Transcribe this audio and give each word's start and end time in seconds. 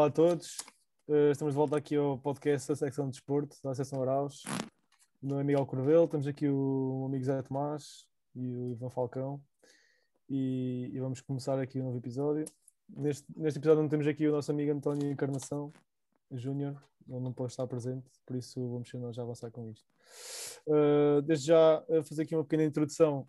Olá 0.00 0.08
a 0.08 0.10
todos, 0.10 0.56
uh, 1.08 1.30
estamos 1.30 1.52
de 1.52 1.58
volta 1.58 1.76
aqui 1.76 1.94
ao 1.94 2.18
podcast 2.18 2.66
da 2.66 2.74
secção 2.74 3.04
de 3.04 3.10
desporto 3.10 3.54
da 3.62 3.72
Associação 3.72 4.00
Araus. 4.00 4.44
O 5.22 5.26
meu 5.26 5.38
amigo 5.38 5.60
Alcorvel, 5.60 6.08
temos 6.08 6.26
aqui 6.26 6.48
o, 6.48 7.04
amigo 7.04 7.22
Zé 7.22 7.42
Tomás 7.42 8.06
e 8.34 8.56
o 8.56 8.70
Ivan 8.70 8.88
Falcão 8.88 9.42
e, 10.26 10.88
e, 10.90 10.98
vamos 10.98 11.20
começar 11.20 11.60
aqui 11.60 11.82
um 11.82 11.84
novo 11.84 11.98
episódio. 11.98 12.46
Neste, 12.88 13.26
neste 13.36 13.58
episódio 13.58 13.82
não 13.82 13.90
temos 13.90 14.06
aqui 14.06 14.26
o 14.26 14.32
nosso 14.32 14.50
amigo 14.50 14.72
António 14.72 15.06
Encarnação 15.06 15.70
Júnior, 16.32 16.82
ele 17.06 17.20
não 17.20 17.34
pode 17.34 17.52
estar 17.52 17.66
presente, 17.66 18.10
por 18.24 18.36
isso 18.36 18.58
vamos 18.70 18.90
nós 18.94 19.14
já 19.14 19.22
avançar 19.22 19.50
com 19.50 19.68
isto. 19.68 19.86
Uh, 20.66 21.20
desde 21.20 21.48
já 21.48 21.84
fazer 22.08 22.22
aqui 22.22 22.34
uma 22.34 22.44
pequena 22.44 22.64
introdução, 22.64 23.28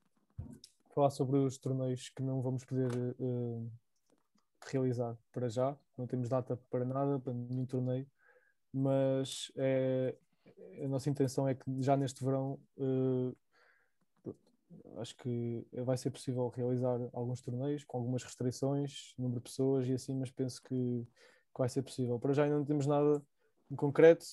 falar 0.96 1.10
sobre 1.10 1.36
os 1.36 1.58
torneios 1.58 2.08
que 2.08 2.24
não 2.24 2.42
vamos 2.42 2.64
poder 2.64 2.94
uh, 3.20 3.70
realizar 4.70 5.18
para 5.32 5.50
já. 5.50 5.76
Não 6.02 6.08
temos 6.08 6.28
data 6.28 6.58
para 6.72 6.84
nada, 6.84 7.20
para 7.20 7.32
nenhum 7.32 7.64
torneio, 7.64 8.08
mas 8.74 9.52
é, 9.56 10.16
a 10.84 10.88
nossa 10.88 11.12
intenção 11.12 11.48
é 11.48 11.54
que 11.54 11.80
já 11.80 11.96
neste 11.96 12.26
verão 12.26 12.60
uh, 12.80 13.38
acho 14.98 15.16
que 15.18 15.64
vai 15.74 15.96
ser 15.98 16.10
possível 16.10 16.48
realizar 16.48 17.00
alguns 17.14 17.40
torneios 17.40 17.84
com 17.84 17.98
algumas 17.98 18.24
restrições, 18.24 19.14
número 19.16 19.40
de 19.40 19.44
pessoas 19.44 19.88
e 19.88 19.94
assim, 19.94 20.16
mas 20.16 20.32
penso 20.32 20.60
que, 20.64 21.06
que 21.54 21.60
vai 21.60 21.70
ser 21.70 21.84
possível. 21.84 22.20
Para 22.20 22.34
já 22.34 22.46
ainda 22.46 22.58
não 22.58 22.66
temos 22.66 22.88
nada 22.88 23.22
em 23.70 23.76
concreto, 23.76 24.26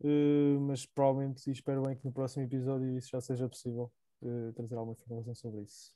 uh, 0.00 0.60
mas 0.62 0.86
provavelmente 0.86 1.46
e 1.46 1.52
espero 1.52 1.82
bem 1.82 1.94
que 1.94 2.06
no 2.06 2.12
próximo 2.12 2.42
episódio 2.42 2.96
isso 2.96 3.10
já 3.10 3.20
seja 3.20 3.46
possível 3.46 3.92
uh, 4.22 4.50
trazer 4.54 4.76
alguma 4.76 4.96
informação 4.98 5.34
sobre 5.34 5.60
isso. 5.60 5.94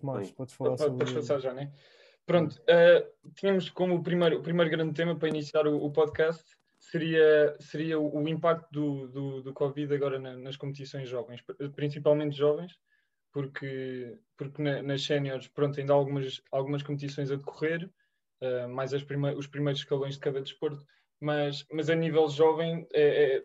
Tomás, 0.00 0.30
podes 0.30 0.54
falar 0.54 0.78
sobre... 0.78 0.96
Podes 1.04 1.12
passar 1.12 1.40
já, 1.40 1.52
né? 1.52 1.70
Pronto, 2.26 2.56
uh, 2.62 3.30
tínhamos 3.34 3.68
como 3.68 3.96
o 3.96 4.02
primeiro, 4.02 4.38
o 4.38 4.42
primeiro 4.42 4.70
grande 4.70 4.94
tema 4.94 5.14
para 5.16 5.28
iniciar 5.28 5.66
o, 5.66 5.76
o 5.76 5.90
podcast 5.90 6.44
seria, 6.78 7.56
seria 7.60 7.98
o, 7.98 8.22
o 8.22 8.28
impacto 8.28 8.70
do, 8.70 9.08
do, 9.08 9.42
do, 9.42 9.52
Covid 9.52 9.92
agora 9.94 10.18
na, 10.18 10.36
nas 10.36 10.56
competições 10.56 11.08
jovens, 11.08 11.44
principalmente 11.74 12.36
jovens, 12.36 12.78
porque, 13.30 14.18
porque 14.36 14.62
na, 14.62 14.82
nas 14.82 15.04
séniores, 15.04 15.48
pronto, 15.48 15.78
ainda 15.78 15.92
há 15.92 15.96
algumas, 15.96 16.40
algumas 16.50 16.82
competições 16.82 17.30
a 17.30 17.36
decorrer, 17.36 17.90
uh, 18.40 18.68
mais 18.68 18.90
prime 19.02 19.34
os 19.34 19.46
primeiros 19.46 19.80
escalões 19.80 20.14
de 20.14 20.20
cada 20.20 20.40
desporto, 20.40 20.84
mas, 21.20 21.66
mas 21.70 21.90
a 21.90 21.94
nível 21.94 22.28
jovem, 22.28 22.86
é, 22.92 23.36
é, 23.36 23.44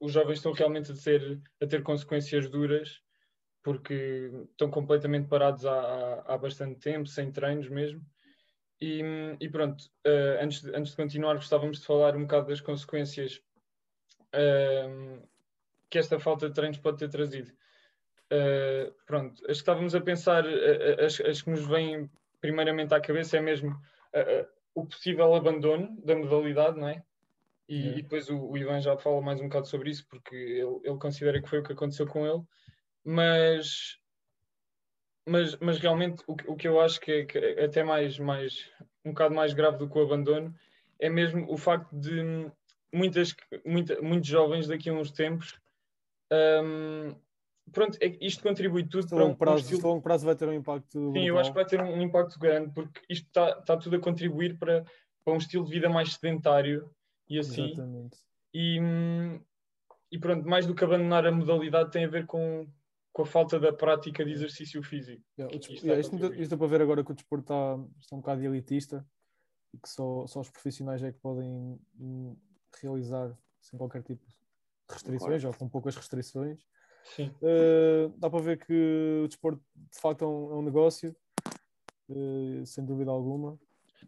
os 0.00 0.12
jovens 0.12 0.38
estão 0.38 0.52
realmente 0.52 0.90
a 0.90 0.94
ter, 0.94 1.40
a 1.60 1.66
ter 1.66 1.82
consequências 1.82 2.48
duras 2.48 3.00
porque 3.66 4.30
estão 4.52 4.70
completamente 4.70 5.26
parados 5.26 5.66
há, 5.66 6.22
há, 6.24 6.38
bastante 6.38 6.78
tempo, 6.78 7.08
sem 7.08 7.32
treinos 7.32 7.68
mesmo. 7.68 8.00
E, 8.80 9.02
e 9.40 9.48
pronto, 9.48 9.82
uh, 10.06 10.42
antes, 10.42 10.62
de, 10.62 10.74
antes 10.74 10.90
de 10.90 10.96
continuar, 10.96 11.34
gostávamos 11.34 11.80
de 11.80 11.86
falar 11.86 12.16
um 12.16 12.22
bocado 12.22 12.48
das 12.48 12.60
consequências 12.60 13.42
uh, 14.34 15.26
que 15.88 15.98
esta 15.98 16.18
falta 16.18 16.48
de 16.48 16.54
treinos 16.54 16.78
pode 16.78 16.98
ter 16.98 17.08
trazido. 17.08 17.50
Uh, 18.32 18.92
pronto, 19.06 19.42
as 19.44 19.58
que 19.58 19.62
estávamos 19.62 19.94
a 19.94 20.00
pensar, 20.00 20.44
as, 21.04 21.20
as, 21.20 21.42
que 21.42 21.50
nos 21.50 21.66
vêm 21.66 22.10
primeiramente 22.40 22.92
à 22.94 23.00
cabeça 23.00 23.38
é 23.38 23.40
mesmo 23.40 23.80
o 24.74 24.84
possível 24.86 25.34
abandono 25.34 26.00
da 26.04 26.14
modalidade, 26.14 26.78
não 26.78 26.88
é? 26.88 27.02
E, 27.68 27.88
é. 27.88 27.98
e 27.98 28.02
depois 28.02 28.28
o, 28.28 28.38
o, 28.38 28.56
Ivan 28.56 28.80
já 28.80 28.96
fala 28.96 29.20
mais 29.20 29.40
um 29.40 29.48
bocado 29.48 29.66
sobre 29.68 29.90
isso, 29.90 30.06
porque 30.08 30.34
ele, 30.34 30.80
ele 30.84 30.98
considera 30.98 31.40
que 31.40 31.48
foi 31.48 31.60
o 31.60 31.62
que 31.62 31.72
aconteceu 31.72 32.06
com 32.06 32.26
ele 32.26 32.42
mas 33.06 33.98
mas, 35.26 35.56
mas 35.58 35.78
realmente 35.78 36.22
o, 36.26 36.36
o 36.46 36.56
que 36.56 36.68
eu 36.68 36.80
acho 36.80 37.00
que 37.00 37.10
é, 37.10 37.24
que 37.24 37.36
é 37.36 37.64
até 37.64 37.82
mais, 37.82 38.18
mais 38.18 38.70
um 39.04 39.10
bocado 39.10 39.34
mais 39.34 39.52
grave 39.52 39.76
do 39.76 39.88
que 39.88 39.98
o 39.98 40.02
abandono 40.02 40.54
é 40.98 41.10
mesmo 41.10 41.50
o 41.52 41.56
facto 41.56 41.94
de 41.94 42.50
muitas, 42.94 43.34
muita, 43.64 44.00
muitos 44.00 44.28
jovens 44.28 44.68
daqui 44.68 44.88
a 44.88 44.92
uns 44.92 45.10
tempos 45.10 45.58
um, 46.32 47.14
pronto, 47.72 47.98
é, 48.00 48.16
isto 48.20 48.42
contribui 48.42 48.84
tudo 48.84 49.08
para 49.08 49.24
um, 49.24 49.34
prazo, 49.34 49.56
um 49.56 49.60
estilo... 49.60 49.88
longo 49.88 50.02
prazo 50.02 50.24
vai 50.24 50.36
ter 50.36 50.48
um 50.48 50.52
impacto 50.52 50.92
sim, 50.92 51.10
brutal. 51.10 51.24
eu 51.24 51.38
acho 51.38 51.50
que 51.50 51.56
vai 51.56 51.64
ter 51.66 51.80
um, 51.80 52.00
impacto 52.00 52.38
grande 52.38 52.72
porque 52.72 53.00
isto 53.08 53.26
está 53.26 53.60
tá 53.62 53.76
tudo 53.76 53.96
a 53.96 54.00
contribuir 54.00 54.56
para, 54.56 54.84
para 55.24 55.34
um 55.34 55.38
estilo 55.38 55.64
de 55.64 55.72
vida 55.72 55.88
mais 55.88 56.14
sedentário 56.14 56.88
e 57.28 57.38
assim 57.38 57.72
Exatamente. 57.72 58.16
e, 58.54 58.80
hum, 58.80 59.40
e 60.10 60.18
pronto, 60.18 60.48
mais 60.48 60.66
do 60.66 60.74
que 60.74 60.84
abandonar 60.84 61.26
a 61.26 61.32
modalidade 61.32 61.90
tem 61.90 62.04
a 62.04 62.08
ver 62.08 62.26
com 62.26 62.66
com 63.16 63.22
a 63.22 63.26
falta 63.26 63.58
da 63.58 63.72
prática 63.72 64.22
de 64.22 64.30
exercício 64.30 64.82
físico. 64.82 65.22
Yeah, 65.38 65.56
isto, 65.56 65.72
yeah, 65.72 65.98
isto, 65.98 66.34
isto 66.34 66.54
é 66.54 66.58
para 66.58 66.66
ver 66.66 66.82
agora 66.82 67.02
que 67.02 67.12
o 67.12 67.14
desporto 67.14 67.44
está, 67.44 67.78
está 67.98 68.14
um 68.14 68.18
bocado 68.18 68.44
elitista 68.44 69.08
e 69.72 69.78
que 69.78 69.88
só, 69.88 70.26
só 70.26 70.40
os 70.40 70.50
profissionais 70.50 71.02
é 71.02 71.12
que 71.12 71.18
podem 71.20 71.80
hum, 71.98 72.36
realizar 72.78 73.34
sem 73.58 73.78
qualquer 73.78 74.02
tipo 74.02 74.22
de 74.26 74.34
restrições 74.90 75.40
claro. 75.40 75.48
ou 75.48 75.54
com 75.54 75.66
poucas 75.66 75.96
restrições. 75.96 76.60
Sim. 77.04 77.34
Uh, 77.40 78.12
dá 78.18 78.28
para 78.28 78.40
ver 78.40 78.58
que 78.58 79.22
o 79.24 79.28
desporto 79.28 79.62
de 79.74 79.98
facto 79.98 80.22
é 80.22 80.28
um, 80.28 80.50
é 80.50 80.54
um 80.56 80.62
negócio, 80.62 81.16
uh, 82.10 82.66
sem 82.66 82.84
dúvida 82.84 83.10
alguma. 83.10 83.58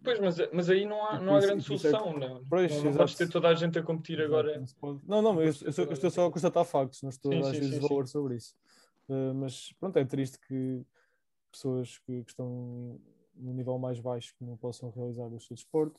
Pois, 0.05 0.21
mas, 0.21 0.37
mas 0.53 0.69
aí 0.69 0.85
não 0.85 1.03
há, 1.03 1.19
não 1.19 1.35
há 1.35 1.41
grande 1.41 1.63
é 1.63 1.67
solução, 1.67 2.11
é... 2.11 2.19
não. 2.19 2.45
Pois, 2.45 2.77
não, 2.77 2.91
não 2.91 2.93
podes 2.99 3.15
ter 3.15 3.31
toda 3.31 3.49
a 3.49 3.55
gente 3.55 3.79
a 3.79 3.83
competir 3.83 4.21
exato, 4.21 4.35
agora. 4.35 4.63
Não, 5.07 5.23
não, 5.23 5.41
eu, 5.41 5.47
eu, 5.47 5.85
eu, 5.87 5.93
estou 5.95 6.11
só 6.11 6.27
a 6.27 6.31
constatar 6.31 6.63
factos, 6.67 7.01
não 7.01 7.09
estou 7.09 7.33
sim, 7.33 7.39
a 7.39 7.71
dar 7.71 7.89
valor 7.89 8.07
sobre 8.07 8.37
isso. 8.37 8.55
Uh, 9.09 9.35
mas 9.35 9.73
pronto, 9.81 9.97
é 9.99 10.05
triste 10.05 10.39
que 10.47 10.85
pessoas 11.51 11.99
que, 11.99 12.23
que, 12.25 12.31
estão 12.31 13.01
no 13.35 13.55
nível 13.55 13.79
mais 13.79 13.99
baixo 13.99 14.35
que 14.37 14.45
não 14.45 14.57
possam 14.57 14.91
realizar 14.91 15.27
o 15.27 15.41
seu 15.41 15.55
desporto. 15.55 15.99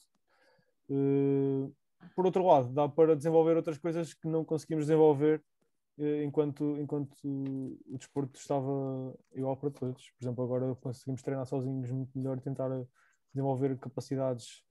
Uh, 0.89 1.73
por 2.15 2.25
outro 2.25 2.45
lado, 2.45 2.69
dá 2.69 2.87
para 2.87 3.15
desenvolver 3.15 3.57
outras 3.57 3.77
coisas 3.77 4.13
que 4.13 4.27
não 4.27 4.45
conseguimos 4.45 4.85
desenvolver 4.85 5.43
uh, 5.97 6.23
enquanto, 6.23 6.77
enquanto 6.77 7.15
o 7.23 7.97
desporto 7.97 8.39
estava 8.39 9.17
igual 9.33 9.57
para 9.57 9.71
todos. 9.71 10.11
Por 10.11 10.23
exemplo, 10.23 10.43
agora 10.43 10.75
conseguimos 10.75 11.23
treinar 11.23 11.47
sozinhos 11.47 11.89
muito 11.91 12.15
melhor 12.15 12.37
e 12.37 12.41
tentar 12.41 12.69
desenvolver 13.33 13.77
capacidades, 13.77 14.63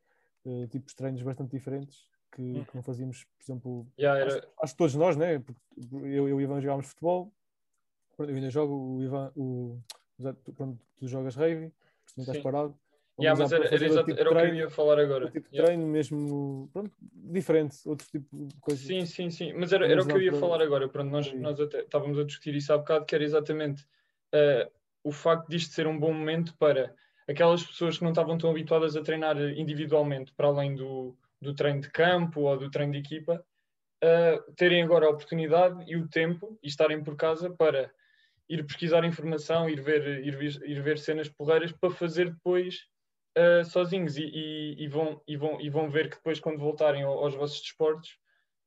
tipos 0.71 0.93
de 0.93 0.97
treinos 0.97 1.23
bastante 1.23 1.51
diferentes 1.51 2.09
que, 2.33 2.65
que 2.65 2.75
não 2.75 2.83
fazíamos, 2.83 3.25
por 3.25 3.43
exemplo, 3.43 3.87
yeah, 3.99 4.19
era... 4.21 4.39
acho, 4.39 4.49
acho, 4.63 4.73
que 4.73 4.79
todos 4.79 4.95
nós, 4.95 5.17
né? 5.17 5.39
Porque 5.39 5.61
eu, 5.93 6.07
eu 6.07 6.29
e 6.29 6.33
o 6.33 6.41
Ivan 6.41 6.61
jogámos 6.61 6.87
futebol, 6.87 7.33
eu 8.19 8.35
ainda 8.35 8.51
jogo, 8.51 8.75
o 8.75 9.03
Ivan, 9.03 9.33
o, 9.37 9.79
quando 10.57 10.79
tu 10.99 11.07
jogas 11.07 11.37
rave, 11.37 11.73
tu 12.15 12.21
estás 12.21 12.39
parado. 12.39 12.75
Yeah, 13.21 13.37
mas 13.37 13.51
era, 13.51 13.67
era, 13.67 14.05
tipo 14.05 14.21
era 14.21 14.31
o 14.31 14.35
que 14.35 14.41
eu 14.43 14.55
ia 14.55 14.71
falar 14.71 15.01
agora. 15.01 15.27
O 15.27 15.31
tipo 15.31 15.51
de 15.51 15.57
yeah. 15.57 15.67
treino 15.67 15.91
mesmo, 15.91 16.71
pronto, 16.73 16.93
diferente, 17.01 17.77
outro 17.85 18.07
tipo 18.07 18.47
de 18.47 18.55
coisa. 18.61 18.81
Sim, 18.81 19.05
sim, 19.07 19.29
sim, 19.29 19.53
mas 19.55 19.73
era, 19.73 19.89
era 19.89 20.03
o 20.03 20.07
que 20.07 20.13
eu 20.13 20.23
ia 20.23 20.31
para... 20.31 20.41
falar 20.41 20.63
agora. 20.63 20.89
Pronto, 20.89 21.11
nós, 21.11 21.33
nós 21.33 21.59
até 21.59 21.81
estávamos 21.81 22.17
a 22.19 22.25
discutir 22.25 22.55
isso 22.55 22.73
há 22.73 22.79
bocado, 22.79 23.05
que 23.05 23.15
era 23.17 23.25
exatamente 23.25 23.83
uh, 24.33 24.71
o 25.03 25.11
facto 25.11 25.49
disto 25.49 25.75
ser 25.75 25.89
um 25.89 25.99
bom 25.99 26.13
momento 26.13 26.55
para 26.57 26.95
aquelas 27.29 27.65
pessoas 27.65 27.99
que 27.99 28.05
não 28.05 28.13
estavam 28.13 28.39
tão 28.39 28.51
habituadas 28.51 28.97
a 28.97 29.03
treinar 29.03 29.37
individualmente, 29.37 30.33
para 30.33 30.47
além 30.47 30.77
do, 30.77 31.17
do 31.41 31.53
treino 31.55 31.81
de 31.81 31.91
campo 31.91 32.43
ou 32.43 32.57
do 32.57 32.71
treino 32.71 32.93
de 32.93 32.99
equipa, 32.99 33.45
uh, 34.05 34.53
terem 34.53 34.83
agora 34.83 35.07
a 35.07 35.11
oportunidade 35.11 35.85
e 35.91 35.97
o 35.97 36.07
tempo 36.07 36.57
e 36.63 36.69
estarem 36.69 37.03
por 37.03 37.17
casa 37.17 37.51
para 37.51 37.93
ir 38.49 38.65
pesquisar 38.65 39.05
informação, 39.05 39.69
ir 39.69 39.81
ver, 39.81 40.25
ir, 40.25 40.63
ir 40.65 40.83
ver 40.83 40.99
cenas 40.99 41.29
porreiras 41.29 41.73
para 41.73 41.91
fazer 41.91 42.33
depois 42.33 42.87
uh, 43.37 43.65
sozinhos. 43.65 44.17
E, 44.17 44.25
e, 44.25 44.85
e, 44.85 44.89
vão, 44.89 45.21
e, 45.27 45.37
vão, 45.37 45.61
e 45.61 45.69
vão 45.69 45.91
ver 45.91 46.09
que 46.09 46.17
depois, 46.17 46.41
quando 46.41 46.59
voltarem 46.59 47.03
aos 47.03 47.35
vossos 47.35 47.61
desportos, 47.61 48.19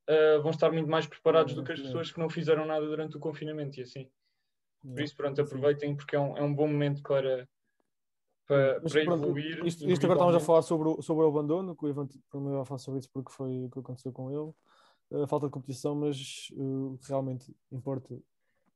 uh, 0.10 0.42
vão 0.42 0.52
estar 0.52 0.72
muito 0.72 0.90
mais 0.90 1.08
preparados 1.08 1.54
do 1.54 1.64
que 1.64 1.72
as 1.72 1.80
pessoas 1.82 2.12
que 2.12 2.20
não 2.20 2.30
fizeram 2.30 2.66
nada 2.66 2.86
durante 2.86 3.18
o 3.18 3.20
confinamento 3.20 3.80
e 3.80 3.84
assim. 3.84 4.10
Por 4.82 5.02
isso, 5.02 5.16
pronto, 5.16 5.40
aproveitem 5.40 5.96
porque 5.96 6.16
é 6.16 6.20
um, 6.20 6.38
é 6.38 6.42
um 6.42 6.54
bom 6.54 6.68
momento 6.68 7.04
para, 7.04 7.48
para, 8.48 8.80
Mas, 8.82 8.92
para 8.92 9.04
pronto, 9.06 9.24
evoluir. 9.26 9.66
Isto, 9.66 9.90
isto 9.90 10.06
agora 10.06 10.20
estamos 10.20 10.36
a 10.36 10.46
falar 10.46 10.62
sobre 10.64 10.90
o, 10.90 11.02
sobre 11.02 11.24
o 11.24 11.28
abandono, 11.28 11.76
que 11.76 11.86
o 11.86 11.90
Ivan 11.90 12.08
vai 12.34 12.66
falar 12.66 12.80
sobre 12.80 13.00
isso 13.00 13.10
porque 13.14 13.32
foi 13.32 13.66
o 13.66 13.70
que 13.70 13.80
aconteceu 13.80 14.12
com 14.12 14.32
ele, 14.32 15.24
a 15.24 15.28
falta 15.28 15.46
de 15.46 15.52
competição, 15.52 15.94
mas 15.94 16.48
uh, 16.54 16.98
realmente 17.08 17.56
importa 17.72 18.20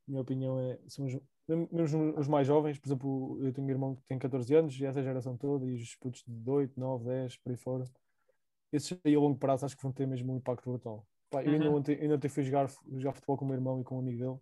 minha 0.07 0.21
opinião 0.21 0.59
é, 0.59 0.79
são 0.87 1.05
os, 1.05 1.17
mesmo 1.47 2.17
os 2.17 2.27
mais 2.27 2.47
jovens, 2.47 2.77
por 2.79 2.87
exemplo, 2.87 3.39
eu 3.41 3.53
tenho 3.53 3.67
um 3.67 3.69
irmão 3.69 3.95
que 3.95 4.03
tem 4.03 4.17
14 4.17 4.53
anos 4.55 4.79
e 4.79 4.85
essa 4.85 5.03
geração 5.03 5.37
toda, 5.37 5.65
e 5.65 5.73
os 5.73 5.95
putos 5.95 6.23
de 6.27 6.49
8, 6.49 6.79
9, 6.79 7.05
10, 7.05 7.37
por 7.37 7.51
aí 7.51 7.57
fora, 7.57 7.83
esses 8.71 8.97
aí 9.03 9.15
a 9.15 9.19
longo 9.19 9.37
prazo 9.37 9.65
acho 9.65 9.75
que 9.75 9.83
vão 9.83 9.91
ter 9.91 10.07
mesmo 10.07 10.33
um 10.33 10.37
impacto 10.37 10.69
brutal. 10.69 11.07
Pá, 11.29 11.43
eu 11.43 11.53
ainda 11.53 11.69
uhum. 11.69 11.77
ontem, 11.77 11.99
ainda 11.99 12.15
ontem 12.15 12.29
fui 12.29 12.43
jogar, 12.43 12.69
jogar 12.93 13.13
futebol 13.13 13.37
com 13.37 13.45
o 13.45 13.47
meu 13.47 13.57
irmão 13.57 13.81
e 13.81 13.83
com 13.83 13.95
um 13.95 13.99
amigo 13.99 14.19
dele 14.19 14.39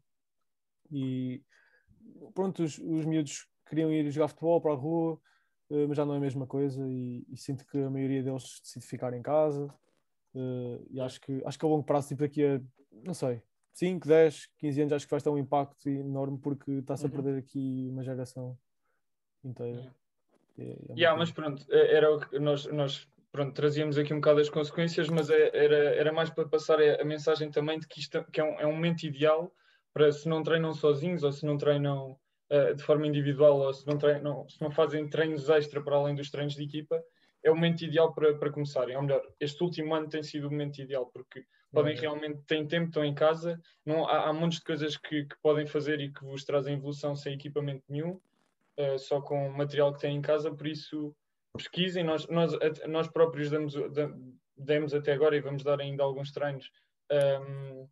e 0.92 1.42
pronto, 2.33 2.63
os, 2.63 2.77
os 2.77 3.06
miúdos 3.06 3.48
queriam 3.68 3.92
ir 3.92 4.09
jogar 4.12 4.27
futebol 4.27 4.62
para 4.62 4.74
a 4.74 4.75
rua, 4.75 5.19
uh, 5.69 5.88
mas 5.88 5.98
já 5.98 6.06
não 6.06 6.13
é 6.13 6.18
a 6.18 6.21
mesma 6.21 6.45
coisa 6.45 6.86
e, 6.88 7.25
e, 7.30 7.38
sinto 7.38 7.66
que 7.66 7.77
a 7.77 7.89
maioria 7.89 8.21
deles 8.21 8.59
decide 8.62 8.86
ficar 8.86 9.13
em 9.13 9.21
casa 9.21 9.66
uh, 10.36 10.86
e 10.89 11.00
acho 11.00 11.19
que, 11.21 11.42
acho 11.45 11.57
que 11.57 11.66
a 11.66 11.68
longo 11.68 11.83
prazo, 11.83 12.09
tipo 12.09 12.21
daqui 12.21 12.44
a, 12.44 12.62
não 13.04 13.13
sei, 13.13 13.42
5, 13.73 14.07
10, 14.07 14.49
15 14.57 14.81
anos 14.81 14.93
acho 14.93 15.05
que 15.05 15.11
vai 15.11 15.21
ter 15.21 15.29
um 15.29 15.37
impacto 15.37 15.89
enorme 15.89 16.37
porque 16.37 16.71
está-se 16.71 17.05
a 17.05 17.09
uhum. 17.09 17.11
perder 17.13 17.39
aqui 17.39 17.87
uma 17.89 18.03
geração 18.03 18.57
inteira. 19.43 19.93
É, 20.57 20.63
é 20.63 20.93
Yeah, 20.95 21.17
mas 21.17 21.31
pronto, 21.31 21.65
eh, 21.69 21.95
era 21.95 22.13
o 22.13 22.19
que 22.19 22.37
nós, 22.37 22.65
nós 22.67 23.07
pronto, 23.31 23.53
trazíamos 23.53 23.97
aqui 23.97 24.13
um 24.13 24.17
bocado 24.17 24.39
as 24.39 24.49
consequências, 24.49 25.09
mas 25.09 25.29
é, 25.31 25.49
era, 25.53 25.95
era 25.95 26.13
mais 26.13 26.29
para 26.29 26.47
passar 26.47 26.79
a 26.79 27.03
mensagem 27.03 27.49
também 27.49 27.79
de 27.79 27.87
que 27.87 27.99
isto 27.99 28.23
que 28.31 28.39
é, 28.39 28.43
um, 28.43 28.59
é 28.59 28.67
um 28.67 28.73
momento 28.73 29.03
ideal 29.03 29.51
para 29.91 30.11
se 30.11 30.29
não 30.29 30.43
treinam 30.43 30.73
sozinhos 30.73 31.23
ou 31.23 31.31
se 31.31 31.45
não 31.45 31.57
treinam 31.57 32.17
uh, 32.51 32.75
de 32.75 32.83
forma 32.83 33.07
individual 33.07 33.59
ou 33.59 33.73
se 33.73 33.87
não, 33.87 33.97
treinam, 33.97 34.47
se 34.47 34.61
não 34.61 34.69
fazem 34.69 35.09
treinos 35.09 35.49
extra 35.49 35.81
para 35.81 35.95
além 35.95 36.15
dos 36.15 36.29
treinos 36.29 36.53
de 36.53 36.63
equipa, 36.63 37.03
é 37.43 37.51
o 37.51 37.55
momento 37.55 37.81
ideal 37.81 38.13
para, 38.13 38.35
para 38.35 38.51
começarem. 38.51 38.95
Ou 38.95 39.01
melhor, 39.01 39.21
este 39.39 39.61
último 39.63 39.93
ano 39.95 40.07
tem 40.07 40.21
sido 40.21 40.47
o 40.47 40.51
momento 40.51 40.79
ideal 40.79 41.07
porque 41.07 41.45
podem 41.73 41.95
realmente, 41.95 42.41
têm 42.43 42.67
tempo, 42.67 42.87
estão 42.87 43.03
em 43.03 43.13
casa, 43.13 43.59
não, 43.85 44.07
há, 44.07 44.29
há 44.29 44.33
montes 44.33 44.59
de 44.59 44.65
coisas 44.65 44.95
que, 44.95 45.25
que 45.25 45.35
podem 45.41 45.65
fazer 45.65 45.99
e 45.99 46.11
que 46.11 46.23
vos 46.23 46.43
trazem 46.43 46.75
evolução 46.75 47.15
sem 47.15 47.33
equipamento 47.33 47.83
nenhum 47.89 48.19
uh, 48.77 48.99
só 48.99 49.19
com 49.21 49.47
o 49.47 49.57
material 49.57 49.93
que 49.93 49.99
têm 49.99 50.15
em 50.15 50.21
casa, 50.21 50.53
por 50.53 50.67
isso 50.67 51.15
pesquisem, 51.55 52.03
nós, 52.03 52.27
nós, 52.27 52.53
nós 52.87 53.07
próprios 53.07 53.49
damos, 53.49 53.75
demos 54.57 54.93
até 54.93 55.13
agora 55.13 55.35
e 55.35 55.41
vamos 55.41 55.63
dar 55.63 55.79
ainda 55.79 56.03
alguns 56.03 56.31
treinos 56.31 56.71
um, 57.11 57.83
uh, 57.83 57.89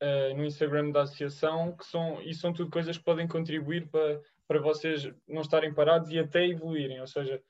eh, 0.00 0.34
no 0.34 0.44
Instagram 0.44 0.90
da 0.90 1.02
associação, 1.02 1.76
que 1.76 1.84
são, 1.84 2.22
e 2.22 2.32
são 2.34 2.52
tudo 2.52 2.70
coisas 2.70 2.96
que 2.96 3.04
podem 3.04 3.26
contribuir 3.26 3.88
para, 3.88 4.20
para 4.46 4.60
vocês 4.60 5.10
não 5.26 5.40
estarem 5.40 5.74
parados 5.74 6.10
e 6.10 6.18
até 6.18 6.46
evoluírem, 6.46 7.00
ou 7.00 7.06
seja, 7.06 7.42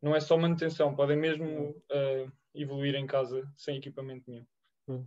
não 0.00 0.14
é 0.14 0.20
só 0.20 0.36
manutenção, 0.36 0.94
podem 0.94 1.16
mesmo 1.16 1.70
uh, 1.70 2.32
evoluir 2.54 2.94
em 2.94 3.06
casa 3.06 3.46
sem 3.56 3.76
equipamento 3.76 4.30
nenhum. 4.30 4.46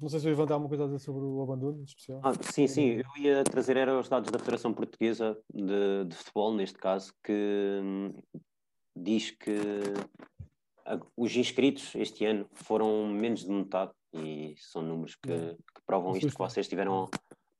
Não 0.01 0.09
sei 0.09 0.19
se 0.19 0.27
o 0.27 0.31
Ivan 0.31 0.45
tem 0.45 0.53
alguma 0.53 0.69
coisa 0.69 0.83
a 0.83 0.87
dizer 0.87 0.99
sobre 0.99 1.23
o 1.23 1.41
abandono 1.41 1.83
especial. 1.83 2.21
Ah, 2.23 2.33
sim, 2.41 2.67
sim, 2.67 3.01
eu 3.01 3.23
ia 3.23 3.43
trazer 3.43 3.77
era 3.77 3.97
os 3.99 4.07
dados 4.07 4.31
da 4.31 4.39
Federação 4.39 4.73
Portuguesa 4.73 5.37
de, 5.53 6.05
de 6.05 6.15
Futebol, 6.15 6.53
neste 6.53 6.77
caso, 6.77 7.13
que 7.23 7.79
hum, 7.83 8.13
diz 8.95 9.31
que 9.31 9.59
a, 10.85 10.99
os 11.17 11.35
inscritos 11.35 11.95
este 11.95 12.25
ano 12.25 12.47
foram 12.53 13.07
menos 13.07 13.41
de 13.41 13.51
metade, 13.51 13.91
e 14.13 14.53
são 14.57 14.81
números 14.81 15.15
que, 15.15 15.31
que 15.31 15.81
provam 15.85 16.15
isto 16.15 16.29
que 16.29 16.37
vocês 16.37 16.65
estiveram 16.65 17.09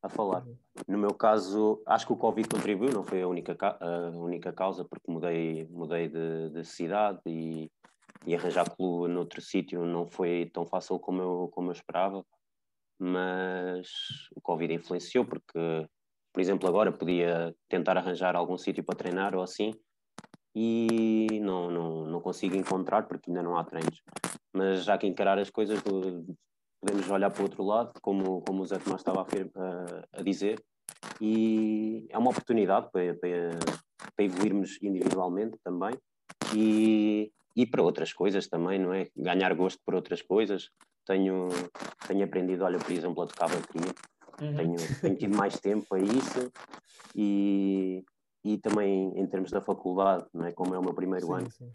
a 0.03 0.09
falar. 0.09 0.45
No 0.87 0.97
meu 0.97 1.13
caso, 1.13 1.81
acho 1.85 2.07
que 2.07 2.13
o 2.13 2.17
Covid 2.17 2.47
contribuiu, 2.49 2.91
não 2.91 3.03
foi 3.03 3.21
a 3.21 3.27
única, 3.27 3.55
a 3.79 4.09
única 4.09 4.51
causa, 4.51 4.83
porque 4.83 5.11
mudei, 5.11 5.67
mudei 5.69 6.09
de, 6.09 6.49
de 6.49 6.65
cidade 6.65 7.19
e 7.25 7.71
e 8.25 8.35
arranjar 8.35 8.69
clube 8.69 9.11
noutro 9.11 9.41
sítio 9.41 9.85
não 9.85 10.07
foi 10.09 10.49
tão 10.53 10.65
fácil 10.65 10.99
como 10.99 11.21
eu, 11.21 11.49
como 11.53 11.69
eu 11.69 11.73
esperava, 11.73 12.23
mas 12.99 13.87
o 14.35 14.41
Covid 14.41 14.73
influenciou, 14.73 15.25
porque, 15.25 15.87
por 16.31 16.39
exemplo, 16.39 16.69
agora 16.69 16.91
podia 16.91 17.55
tentar 17.67 17.97
arranjar 17.97 18.35
algum 18.35 18.57
sítio 18.57 18.83
para 18.83 18.97
treinar 18.97 19.35
ou 19.35 19.41
assim, 19.41 19.71
e 20.55 21.39
não, 21.41 21.71
não, 21.71 22.05
não 22.05 22.21
consigo 22.21 22.55
encontrar 22.55 23.07
porque 23.07 23.29
ainda 23.29 23.41
não 23.41 23.57
há 23.57 23.63
treinos. 23.63 24.01
Mas 24.53 24.83
já 24.83 24.97
que 24.97 25.07
encarar 25.07 25.39
as 25.39 25.49
coisas, 25.49 25.81
podemos 25.81 27.09
olhar 27.09 27.31
para 27.31 27.39
o 27.39 27.43
outro 27.43 27.63
lado, 27.63 27.93
como, 28.01 28.41
como 28.41 28.61
o 28.61 28.65
Zé 28.65 28.77
Tomás 28.77 29.01
estava 29.01 29.21
a, 29.21 30.19
a 30.19 30.21
dizer, 30.21 30.61
e 31.19 32.05
é 32.09 32.17
uma 32.17 32.29
oportunidade 32.31 32.89
para, 32.91 33.15
para, 33.15 33.49
para 34.15 34.25
evoluirmos 34.25 34.77
individualmente 34.81 35.57
também. 35.63 35.93
E 36.55 37.31
e 37.55 37.65
para 37.65 37.83
outras 37.83 38.13
coisas 38.13 38.47
também, 38.47 38.79
não 38.79 38.93
é? 38.93 39.07
Ganhar 39.15 39.53
gosto 39.53 39.79
por 39.85 39.95
outras 39.95 40.21
coisas. 40.21 40.69
Tenho, 41.05 41.49
tenho 42.07 42.23
aprendido, 42.23 42.63
olha, 42.63 42.77
por 42.77 42.91
exemplo, 42.91 43.23
a 43.23 43.27
tocar 43.27 43.49
bateria. 43.49 43.93
Uhum. 44.41 44.55
Tenho, 44.55 44.75
tenho 45.01 45.17
tido 45.17 45.37
mais 45.37 45.59
tempo 45.59 45.93
a 45.93 45.99
isso 45.99 46.51
e, 47.15 48.03
e 48.43 48.57
também 48.57 49.11
em 49.15 49.27
termos 49.27 49.51
da 49.51 49.61
faculdade, 49.61 50.25
não 50.33 50.45
é? 50.45 50.51
Como 50.51 50.73
é 50.73 50.79
o 50.79 50.81
meu 50.81 50.93
primeiro 50.93 51.27
sim, 51.27 51.33
ano, 51.33 51.51
sim. 51.51 51.71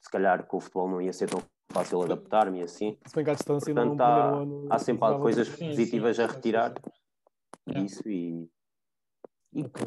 se 0.00 0.10
calhar 0.10 0.46
com 0.46 0.56
o 0.56 0.60
futebol 0.60 0.88
não 0.88 1.00
ia 1.00 1.12
ser 1.12 1.28
tão 1.28 1.42
fácil 1.70 2.02
adaptar-me 2.02 2.62
assim. 2.62 2.96
Se 3.06 3.14
bem 3.14 3.24
que 3.24 3.30
à 3.30 3.34
distância 3.34 3.74
Portanto, 3.74 4.00
há, 4.00 4.30
ano, 4.30 4.66
há 4.70 4.78
sempre 4.78 5.04
há 5.06 5.18
coisas 5.18 5.48
sim, 5.48 5.68
positivas 5.68 6.18
a 6.18 6.26
retirar 6.26 6.74
disso 7.66 8.08
e, 8.08 8.48
e 9.52 9.62
okay. 9.62 9.86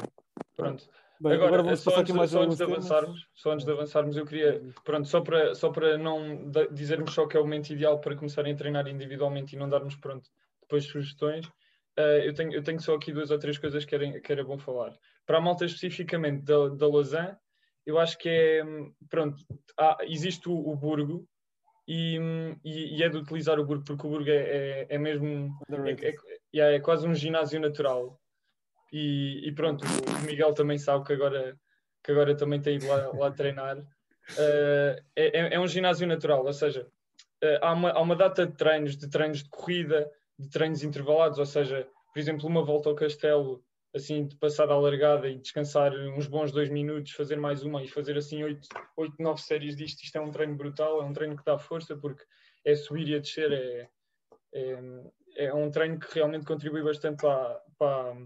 pronto. 0.56 0.88
Bem, 1.20 1.32
agora, 1.32 1.48
agora 1.48 1.62
vamos 1.64 1.80
só, 1.80 1.98
antes, 1.98 2.14
mais 2.14 2.30
só 2.30 2.42
antes 2.42 2.56
de 2.56 2.62
avançarmos, 2.62 3.26
só 3.34 3.50
antes 3.50 3.66
de 3.66 3.72
avançarmos, 3.72 4.16
eu 4.16 4.24
queria, 4.24 4.62
pronto, 4.84 5.08
só 5.08 5.20
para, 5.20 5.52
só 5.52 5.70
para 5.70 5.98
não 5.98 6.48
dizermos 6.70 7.12
só 7.12 7.26
que 7.26 7.36
é 7.36 7.40
o 7.40 7.42
momento 7.42 7.70
ideal 7.70 8.00
para 8.00 8.14
começarem 8.14 8.52
a 8.52 8.56
treinar 8.56 8.86
individualmente 8.86 9.56
e 9.56 9.58
não 9.58 9.68
darmos, 9.68 9.96
pronto, 9.96 10.30
depois 10.60 10.84
sugestões, 10.84 11.44
uh, 11.46 12.20
eu, 12.24 12.32
tenho, 12.34 12.52
eu 12.52 12.62
tenho 12.62 12.80
só 12.80 12.94
aqui 12.94 13.12
duas 13.12 13.32
ou 13.32 13.38
três 13.38 13.58
coisas 13.58 13.84
que 13.84 13.94
era, 13.96 14.20
que 14.20 14.30
era 14.30 14.44
bom 14.44 14.58
falar. 14.58 14.96
Para 15.26 15.38
a 15.38 15.40
malta 15.40 15.64
especificamente 15.64 16.44
da, 16.44 16.68
da 16.68 16.86
Lausanne, 16.86 17.36
eu 17.84 17.98
acho 17.98 18.16
que 18.16 18.28
é, 18.28 18.62
pronto, 19.10 19.42
há, 19.76 19.98
existe 20.02 20.48
o, 20.48 20.52
o 20.52 20.76
Burgo 20.76 21.26
e, 21.86 22.16
e, 22.64 22.96
e, 22.96 23.02
é 23.02 23.08
de 23.08 23.16
utilizar 23.16 23.58
o 23.58 23.64
Burgo, 23.64 23.82
porque 23.84 24.06
o 24.06 24.10
Burgo 24.10 24.30
é, 24.30 24.36
é, 24.36 24.86
é 24.90 24.98
mesmo, 24.98 25.50
é, 25.68 26.14
é, 26.60 26.74
é 26.76 26.80
quase 26.80 27.08
um 27.08 27.14
ginásio 27.14 27.58
natural 27.58 28.17
e, 28.92 29.48
e, 29.48 29.52
pronto, 29.52 29.84
o 29.84 30.26
Miguel 30.26 30.54
também 30.54 30.78
sabe 30.78 31.04
que 31.04 31.12
agora, 31.12 31.58
que 32.02 32.12
agora 32.12 32.36
também 32.36 32.60
tem 32.60 32.76
ido 32.76 32.86
lá, 32.86 33.08
lá 33.12 33.30
treinar. 33.30 33.78
Uh, 33.78 35.00
é, 35.16 35.54
é, 35.54 35.60
um 35.60 35.66
ginásio 35.66 36.06
natural, 36.06 36.44
ou 36.44 36.52
seja, 36.52 36.86
uh, 37.42 37.58
há, 37.62 37.72
uma, 37.72 37.90
há 37.90 38.00
uma 38.00 38.16
data 38.16 38.46
de 38.46 38.56
treinos, 38.56 38.96
de 38.96 39.08
treinos 39.08 39.42
de 39.42 39.48
corrida, 39.48 40.10
de 40.38 40.48
treinos 40.50 40.82
intervalados, 40.82 41.38
ou 41.38 41.46
seja, 41.46 41.86
por 42.12 42.18
exemplo, 42.18 42.46
uma 42.46 42.64
volta 42.64 42.88
ao 42.88 42.94
castelo, 42.94 43.62
assim, 43.94 44.26
de 44.26 44.36
passar 44.36 44.70
a 44.70 44.78
largada 44.78 45.28
e 45.28 45.38
descansar 45.38 45.92
uns 45.92 46.26
bons 46.26 46.52
dois 46.52 46.68
minutos, 46.68 47.12
fazer 47.12 47.36
mais 47.36 47.62
uma 47.62 47.82
e 47.82 47.88
fazer 47.88 48.16
assim 48.16 48.42
oito, 48.42 48.68
oito 48.96 49.14
nove 49.18 49.40
séries 49.40 49.76
disto, 49.76 50.02
isto 50.02 50.16
é 50.16 50.20
um 50.20 50.30
treino 50.30 50.56
brutal, 50.56 51.00
é 51.00 51.04
um 51.04 51.12
treino 51.12 51.36
que 51.36 51.44
dá 51.44 51.58
força, 51.58 51.96
porque 51.96 52.22
é 52.64 52.74
subir 52.74 53.08
e 53.08 53.14
a 53.14 53.18
descer, 53.18 53.52
é, 53.52 53.88
é, 54.52 55.44
é 55.46 55.54
um 55.54 55.70
treino 55.70 55.98
que 55.98 56.14
realmente 56.14 56.44
contribui 56.46 56.82
bastante 56.82 57.22
para, 57.22 57.60
para, 57.78 58.16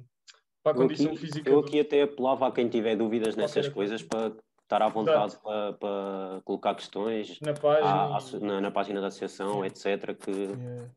para 0.63 0.73
a 0.73 0.75
condição 0.75 1.07
eu 1.07 1.13
aqui, 1.13 1.21
física. 1.21 1.51
Eu 1.51 1.59
aqui 1.61 1.83
do... 1.83 1.87
até 1.87 2.03
apelava 2.03 2.47
a 2.47 2.53
quem 2.53 2.69
tiver 2.69 2.97
dúvidas 2.97 3.37
nessas 3.37 3.69
coisas 3.69 4.03
para 4.03 4.33
estar 4.63 4.83
à 4.83 4.89
vontade 4.89 5.37
para, 5.43 5.73
para, 5.75 6.41
colocar 6.45 6.75
questões 6.75 7.39
na 7.41 7.53
página, 7.53 7.89
à, 7.89 8.17
à, 8.17 8.41
na, 8.41 8.61
na, 8.61 8.71
página 8.71 9.01
da 9.01 9.09
associação, 9.09 9.65
etc. 9.65 10.17
Que 10.17 10.31
yeah. 10.31 10.91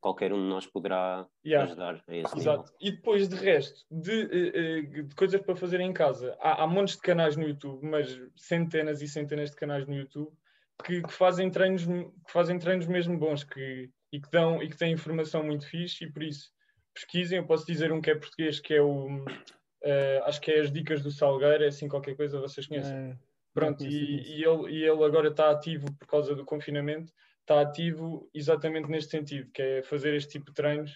qualquer 0.00 0.32
um 0.32 0.38
de 0.38 0.48
nós 0.48 0.66
poderá 0.66 1.26
yeah. 1.44 1.66
ajudar 1.66 2.02
a 2.06 2.16
esse 2.16 2.36
Exato. 2.36 2.62
Nível. 2.62 2.76
E 2.80 2.90
depois, 2.90 3.28
de 3.28 3.36
resto, 3.36 3.84
de, 3.90 4.22
eh, 4.22 4.52
eh, 4.54 5.02
de, 5.02 5.14
coisas 5.14 5.40
para 5.40 5.56
fazer 5.56 5.80
em 5.80 5.92
casa, 5.92 6.36
há, 6.40 6.62
há 6.62 6.66
montes 6.66 6.96
de 6.96 7.02
canais 7.02 7.36
no 7.36 7.48
YouTube, 7.48 7.80
mas 7.82 8.20
centenas 8.36 9.00
e 9.00 9.08
centenas 9.08 9.50
de 9.50 9.56
canais 9.56 9.86
no 9.86 9.94
YouTube 9.94 10.30
que, 10.84 11.00
que 11.00 11.12
fazem, 11.12 11.50
treinos, 11.50 11.86
que 11.86 12.32
fazem 12.32 12.58
treinos 12.58 12.86
mesmo 12.86 13.18
bons 13.18 13.44
que, 13.44 13.90
e, 14.12 14.20
que 14.20 14.30
dão, 14.30 14.62
e 14.62 14.68
que 14.68 14.76
têm 14.76 14.92
informação 14.92 15.42
muito 15.42 15.66
fixe 15.66 16.04
e 16.04 16.12
por 16.12 16.22
isso 16.22 16.50
pesquisem. 16.94 17.38
Eu 17.38 17.46
posso 17.46 17.66
dizer 17.66 17.92
um 17.92 18.00
que 18.00 18.10
é 18.10 18.14
português, 18.14 18.60
que 18.60 18.74
é 18.74 18.82
o. 18.82 19.24
Uh, 19.84 20.22
acho 20.24 20.40
que 20.40 20.50
é 20.50 20.60
as 20.60 20.70
Dicas 20.70 21.02
do 21.02 21.10
Salgueiro, 21.10 21.64
é 21.64 21.68
assim 21.68 21.88
qualquer 21.88 22.16
coisa, 22.16 22.40
vocês 22.40 22.66
conhecem. 22.66 22.94
É, 22.94 23.16
Pronto, 23.52 23.84
e, 23.84 24.38
e, 24.38 24.44
ele, 24.44 24.72
e 24.72 24.84
ele 24.84 25.04
agora 25.04 25.28
está 25.28 25.50
ativo 25.50 25.92
por 25.98 26.06
causa 26.06 26.34
do 26.34 26.44
confinamento, 26.44 27.12
está 27.40 27.60
ativo 27.60 28.30
exatamente 28.32 28.88
neste 28.88 29.10
sentido, 29.10 29.50
que 29.52 29.60
é 29.60 29.82
fazer 29.82 30.14
este 30.14 30.32
tipo 30.32 30.46
de 30.46 30.54
treinos 30.54 30.92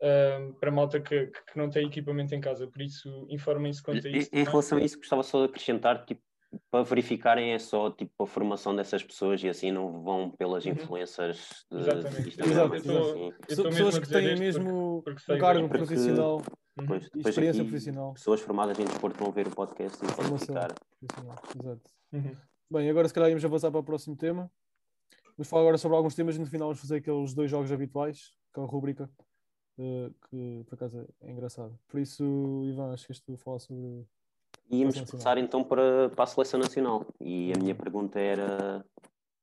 uh, 0.00 0.52
para 0.60 0.70
malta 0.70 1.00
que, 1.00 1.26
que 1.26 1.56
não 1.56 1.68
tem 1.68 1.86
equipamento 1.86 2.34
em 2.34 2.40
casa. 2.40 2.66
Por 2.68 2.80
isso, 2.82 3.26
informem-se 3.28 3.82
quanto 3.82 4.06
a 4.06 4.10
isso. 4.10 4.30
Em, 4.32 4.40
em 4.40 4.44
relação 4.44 4.78
a 4.78 4.82
isso, 4.82 4.98
gostava 4.98 5.22
só 5.22 5.44
de 5.44 5.50
acrescentar, 5.50 6.04
tipo, 6.04 6.22
para 6.70 6.84
verificarem 6.84 7.52
é 7.52 7.58
só 7.58 7.90
tipo 7.90 8.22
a 8.22 8.26
formação 8.26 8.74
dessas 8.74 9.02
pessoas 9.02 9.42
e 9.42 9.48
assim 9.48 9.70
não 9.70 10.02
vão 10.02 10.30
pelas 10.30 10.64
uhum. 10.64 10.72
influências 10.72 11.66
de, 11.70 11.78
Exatamente. 11.78 12.40
Exato. 12.42 12.74
Assim. 12.74 13.32
pessoas 13.46 13.98
que 13.98 14.08
têm 14.08 14.38
mesmo 14.38 15.02
porque, 15.04 15.20
porque 15.20 15.32
um 15.32 15.38
cargo 15.38 15.68
porque, 15.68 15.78
profissional 15.78 16.42
depois, 16.76 17.04
depois 17.04 17.26
experiência 17.26 17.64
profissional. 17.64 18.12
Pessoas 18.14 18.40
formadas 18.40 18.78
em 18.78 18.84
desporto 18.84 19.22
vão 19.22 19.32
ver 19.32 19.46
o 19.46 19.50
podcast 19.50 20.04
e 20.04 20.12
podem 20.12 20.38
ficar. 20.38 20.74
Exato. 21.02 21.90
Uhum. 22.12 22.36
Bem, 22.70 22.90
agora 22.90 23.08
se 23.08 23.14
calhar 23.14 23.28
íamos 23.28 23.44
avançar 23.44 23.70
para 23.70 23.80
o 23.80 23.84
próximo 23.84 24.16
tema. 24.16 24.50
Vamos 25.36 25.48
falar 25.48 25.62
agora 25.62 25.78
sobre 25.78 25.96
alguns 25.96 26.14
temas 26.14 26.36
e 26.36 26.38
no 26.38 26.46
final 26.46 26.68
vamos 26.68 26.80
fazer 26.80 26.96
aqueles 26.96 27.34
dois 27.34 27.50
jogos 27.50 27.72
habituais, 27.72 28.32
que 28.52 28.60
é 28.60 28.62
a 28.62 28.66
rubrica, 28.66 29.10
uh, 29.78 30.14
que 30.28 30.64
por 30.66 30.74
acaso 30.74 31.08
é 31.20 31.30
engraçado. 31.30 31.78
Por 31.88 32.00
isso, 32.00 32.62
Ivan, 32.66 32.92
acho 32.92 33.06
que 33.06 33.22
tu 33.22 33.36
falar 33.36 33.58
sobre 33.58 34.06
Íamos 34.70 35.00
passar 35.00 35.36
então 35.38 35.64
para, 35.64 36.08
para 36.10 36.24
a 36.24 36.26
seleção 36.26 36.60
nacional. 36.60 37.04
E 37.20 37.52
a 37.52 37.58
minha 37.58 37.74
pergunta 37.74 38.20
era 38.20 38.84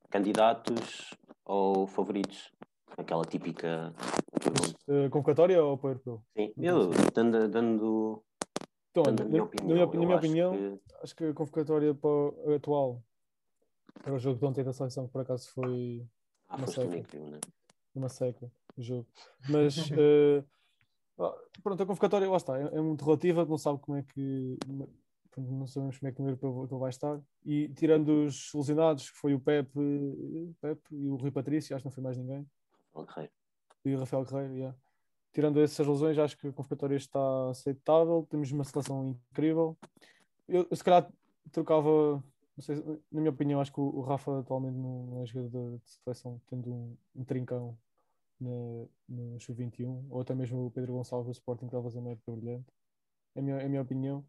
candidatos 0.10 1.14
ou 1.44 1.86
favoritos? 1.88 2.52
Aquela 2.98 3.24
típica 3.24 3.94
pergunta. 4.42 4.78
Uh, 4.88 5.10
convocatória 5.10 5.62
ou 5.64 5.78
para 5.78 5.92
europeu? 5.92 6.24
Sim, 6.36 6.54
eu 6.58 6.90
dando, 7.14 7.48
dando, 7.48 8.24
então, 8.90 9.04
dando 9.04 9.22
a 9.22 9.26
minha 9.26 9.44
opinião. 9.44 9.68
Na 9.68 9.74
minha, 9.74 9.86
na 9.86 10.00
minha 10.00 10.18
acho 10.18 10.26
opinião, 10.26 10.52
que... 10.52 10.82
acho 11.04 11.16
que 11.16 11.24
a 11.26 11.34
convocatória 11.34 11.94
para 11.94 12.10
o 12.10 12.54
atual 12.56 13.04
para 14.02 14.14
o 14.14 14.20
jogo 14.20 14.40
de 14.40 14.46
ontem 14.46 14.64
da 14.64 14.74
seleção, 14.74 15.08
que 15.08 15.12
por 15.12 15.22
acaso 15.22 15.50
foi 15.52 16.08
ah, 16.48 16.58
uma 16.58 16.68
seca. 16.68 16.98
Incrível, 16.98 17.28
né? 17.30 17.40
Uma 17.94 18.10
seca 18.10 18.52
o 18.78 18.82
jogo. 18.82 19.08
Mas 19.50 19.78
uh, 19.92 20.46
pronto, 21.64 21.84
a 21.84 21.86
convocatória 21.86 22.30
lá 22.30 22.38
está, 22.38 22.58
é, 22.58 22.78
é 22.78 22.82
muito 22.82 23.04
relativa, 23.04 23.46
não 23.46 23.58
sabe 23.58 23.80
como 23.80 23.98
é 23.98 24.04
que 24.04 24.58
não 25.41 25.67
sabemos 25.67 25.98
como 25.98 26.10
é 26.10 26.12
que 26.12 26.22
no 26.22 26.27
europeu 26.29 26.67
ele 26.70 26.79
vai 26.79 26.89
estar. 26.89 27.20
E 27.46 27.70
tirando 27.70 28.25
os 28.25 28.51
lesionados, 28.53 29.10
que 29.10 29.17
foi 29.17 29.34
o 29.34 29.39
Pepe, 29.39 30.56
Pepe 30.62 30.96
e 30.96 31.10
o 31.10 31.15
Rui 31.15 31.32
Patrício, 31.32 31.75
acho 31.75 31.84
que 31.84 31.88
não 31.88 31.91
foi 31.91 32.03
mais 32.03 32.17
ninguém. 32.17 32.46
Ok. 32.94 33.29
E 33.86 33.96
o 33.96 34.00
Rafael 34.00 34.25
Guerreiro, 34.25 34.53
yeah. 34.56 34.77
Tirando 35.32 35.62
essas 35.62 35.86
lesões, 35.86 36.17
acho 36.17 36.38
que 36.38 36.48
a 36.48 36.51
convocatória 36.51 36.96
está 36.96 37.50
aceitável. 37.50 38.25
Temos 38.29 38.51
uma 38.51 38.63
seleção 38.63 39.06
incrível. 39.08 39.77
Eu, 40.48 40.67
eu 40.70 40.75
se 40.75 40.84
calhar 40.84 41.12
trocava, 41.51 42.24
sei, 42.60 42.75
na 43.12 43.22
minha 43.22 43.32
opinião, 43.32 43.62
acho 43.62 43.72
que 43.72 43.79
o, 43.79 43.84
o 43.84 44.01
Rafa 44.01 44.39
atualmente 44.39 44.77
não 44.77 45.22
é 45.22 45.25
jogador 45.25 45.77
de 45.77 45.89
seleção, 45.89 46.41
tendo 46.48 46.74
um, 46.74 46.98
um 47.15 47.24
trincão 47.24 47.77
no, 48.39 48.89
no 49.08 49.39
Sub-21, 49.39 50.06
ou 50.10 50.22
até 50.22 50.34
mesmo 50.34 50.65
o 50.65 50.72
Pedro 50.72 50.94
Gonçalves 50.94 51.27
do 51.27 51.32
Sporting, 51.32 51.65
que 51.65 51.67
está 51.67 51.79
a 51.79 51.84
fazer 51.84 52.00
uma 52.00 52.12
época 52.12 52.32
brilhante. 52.32 52.74
É 53.36 53.39
a 53.39 53.44
minha, 53.44 53.58
é 53.58 53.65
a 53.65 53.70
minha 53.70 53.82
opinião. 53.82 54.25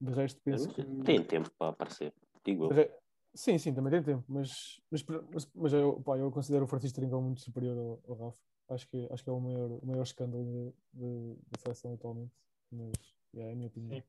De 0.00 0.12
resto, 0.12 0.40
penso 0.42 0.68
que. 0.70 0.82
Tem 1.04 1.22
tempo 1.22 1.50
para 1.58 1.68
aparecer, 1.72 2.12
digo 2.44 2.64
eu. 2.64 2.68
Re- 2.70 2.90
Sim, 3.32 3.58
sim, 3.58 3.72
também 3.72 3.92
tem 3.92 4.02
tempo, 4.02 4.24
mas, 4.28 4.80
mas, 4.90 5.04
mas, 5.32 5.48
mas 5.54 5.72
eu, 5.72 6.00
pá, 6.02 6.18
eu 6.18 6.32
considero 6.32 6.64
o 6.64 6.66
Francisco 6.66 6.98
Trincão 6.98 7.22
muito 7.22 7.40
superior 7.40 7.78
ao, 7.78 8.00
ao 8.12 8.24
Rafa. 8.26 8.38
Acho 8.70 8.88
que, 8.88 9.06
acho 9.08 9.22
que 9.22 9.30
é 9.30 9.32
o 9.32 9.38
maior, 9.40 9.70
o 9.80 9.86
maior 9.86 10.02
escândalo 10.02 10.74
da 10.92 11.58
seleção 11.60 11.94
atualmente. 11.94 12.32
Mas 12.72 12.90
yeah, 13.32 13.50
é 13.50 13.52
a 13.52 13.56
minha 13.56 13.68
opinião. 13.68 13.94
Sim. 13.98 14.02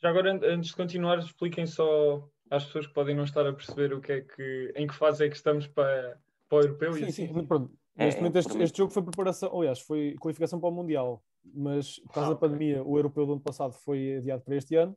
Já 0.00 0.08
agora, 0.08 0.32
an- 0.32 0.40
antes 0.42 0.70
de 0.70 0.76
continuar, 0.76 1.18
expliquem 1.18 1.66
só 1.66 2.26
às 2.50 2.64
pessoas 2.64 2.86
que 2.86 2.94
podem 2.94 3.14
não 3.14 3.24
estar 3.24 3.46
a 3.46 3.52
perceber 3.52 3.92
o 3.92 4.00
que 4.00 4.12
é 4.12 4.20
que, 4.22 4.72
em 4.74 4.86
que 4.86 4.94
fase 4.94 5.26
é 5.26 5.28
que 5.28 5.36
estamos 5.36 5.66
para, 5.66 6.18
para 6.48 6.58
o 6.58 6.60
europeu. 6.62 6.92
e 6.92 7.00
Sim, 7.00 7.04
assim. 7.04 7.34
sim, 7.34 7.46
pronto. 7.46 7.70
É, 7.96 8.06
Neste 8.06 8.18
é, 8.18 8.20
momento, 8.22 8.38
este, 8.38 8.48
por 8.48 8.56
mim. 8.56 8.64
este 8.64 8.78
jogo 8.78 8.90
foi 8.92 9.02
preparação, 9.02 9.54
aliás, 9.58 9.80
foi 9.80 10.14
qualificação 10.18 10.58
para 10.58 10.70
o 10.70 10.72
Mundial, 10.72 11.22
mas 11.44 11.98
por 11.98 12.14
causa 12.14 12.30
Ah, 12.30 12.32
da 12.34 12.40
pandemia, 12.40 12.82
o 12.82 12.96
europeu 12.98 13.26
do 13.26 13.32
ano 13.32 13.40
passado 13.42 13.74
foi 13.74 14.16
adiado 14.16 14.42
para 14.42 14.56
este 14.56 14.74
ano, 14.76 14.96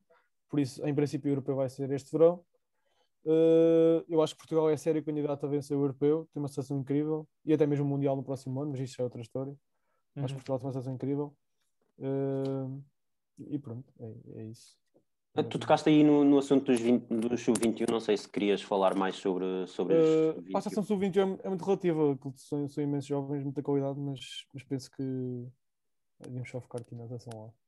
por 0.55 0.62
isso, 0.62 0.81
em 0.88 0.95
princípio, 0.95 1.29
o 1.29 1.31
europeu 1.33 1.57
vai 1.57 1.67
ser 1.67 1.91
este 1.91 2.09
verão. 2.13 2.41
Uh, 3.25 4.05
eu 4.07 4.21
acho 4.21 4.33
que 4.35 4.38
Portugal 4.38 4.69
é 4.69 4.77
sério 4.77 5.03
candidato 5.03 5.45
a 5.45 5.50
vencer 5.50 5.75
o 5.75 5.81
europeu, 5.81 6.29
tem 6.31 6.41
uma 6.41 6.47
seleção 6.47 6.79
incrível 6.79 7.27
e 7.43 7.53
até 7.53 7.67
mesmo 7.67 7.83
o 7.83 7.89
Mundial 7.89 8.15
no 8.15 8.24
próximo 8.24 8.62
ano, 8.62 8.71
mas 8.71 8.79
isso 8.79 8.95
já 8.95 9.03
é 9.03 9.03
outra 9.03 9.19
história. 9.19 9.53
Acho 10.15 10.27
que 10.27 10.31
Uhum. 10.31 10.35
Portugal 10.38 10.59
tem 10.59 10.67
uma 10.67 10.71
seleção 10.71 10.93
incrível. 10.93 11.35
Uh, 12.00 12.81
e 13.50 13.59
pronto, 13.59 13.83
é, 14.00 14.39
é 14.39 14.43
isso. 14.45 14.77
Ah, 15.35 15.43
Tu 15.43 15.59
tocaste 15.59 15.89
aí 15.89 16.05
no, 16.05 16.24
no 16.24 16.38
assunto 16.38 16.71
dos, 16.71 16.79
20 16.79 17.05
do 17.07 17.38
Sub-21, 17.38 17.91
não 17.91 18.00
sei 18.00 18.15
se 18.15 18.29
querias 18.29 18.62
falar 18.62 18.95
mais 18.95 19.17
sobre, 19.17 19.67
sobre 19.67 19.95
Uh, 19.95 20.35
Sub-21. 20.35 20.55
a 20.55 20.62
seleção 20.62 20.83
sub-20 20.83 21.17
é, 21.17 21.47
é 21.47 21.50
muito 21.50 21.65
relativa, 21.65 22.17
são, 22.38 22.65
são 22.69 22.81
imensos 22.81 23.07
jovens, 23.07 23.43
muita 23.43 23.62
qualidade, 23.62 24.00
mas, 24.00 24.45
mas 24.53 24.63
penso 24.63 24.89
que 24.89 25.03
devemos 26.21 26.50
só 26.50 26.62
focar 26.62 26.79
aqui 26.79 26.95
na 26.95 27.07
seleção 27.07 27.33
lá. 27.43 27.64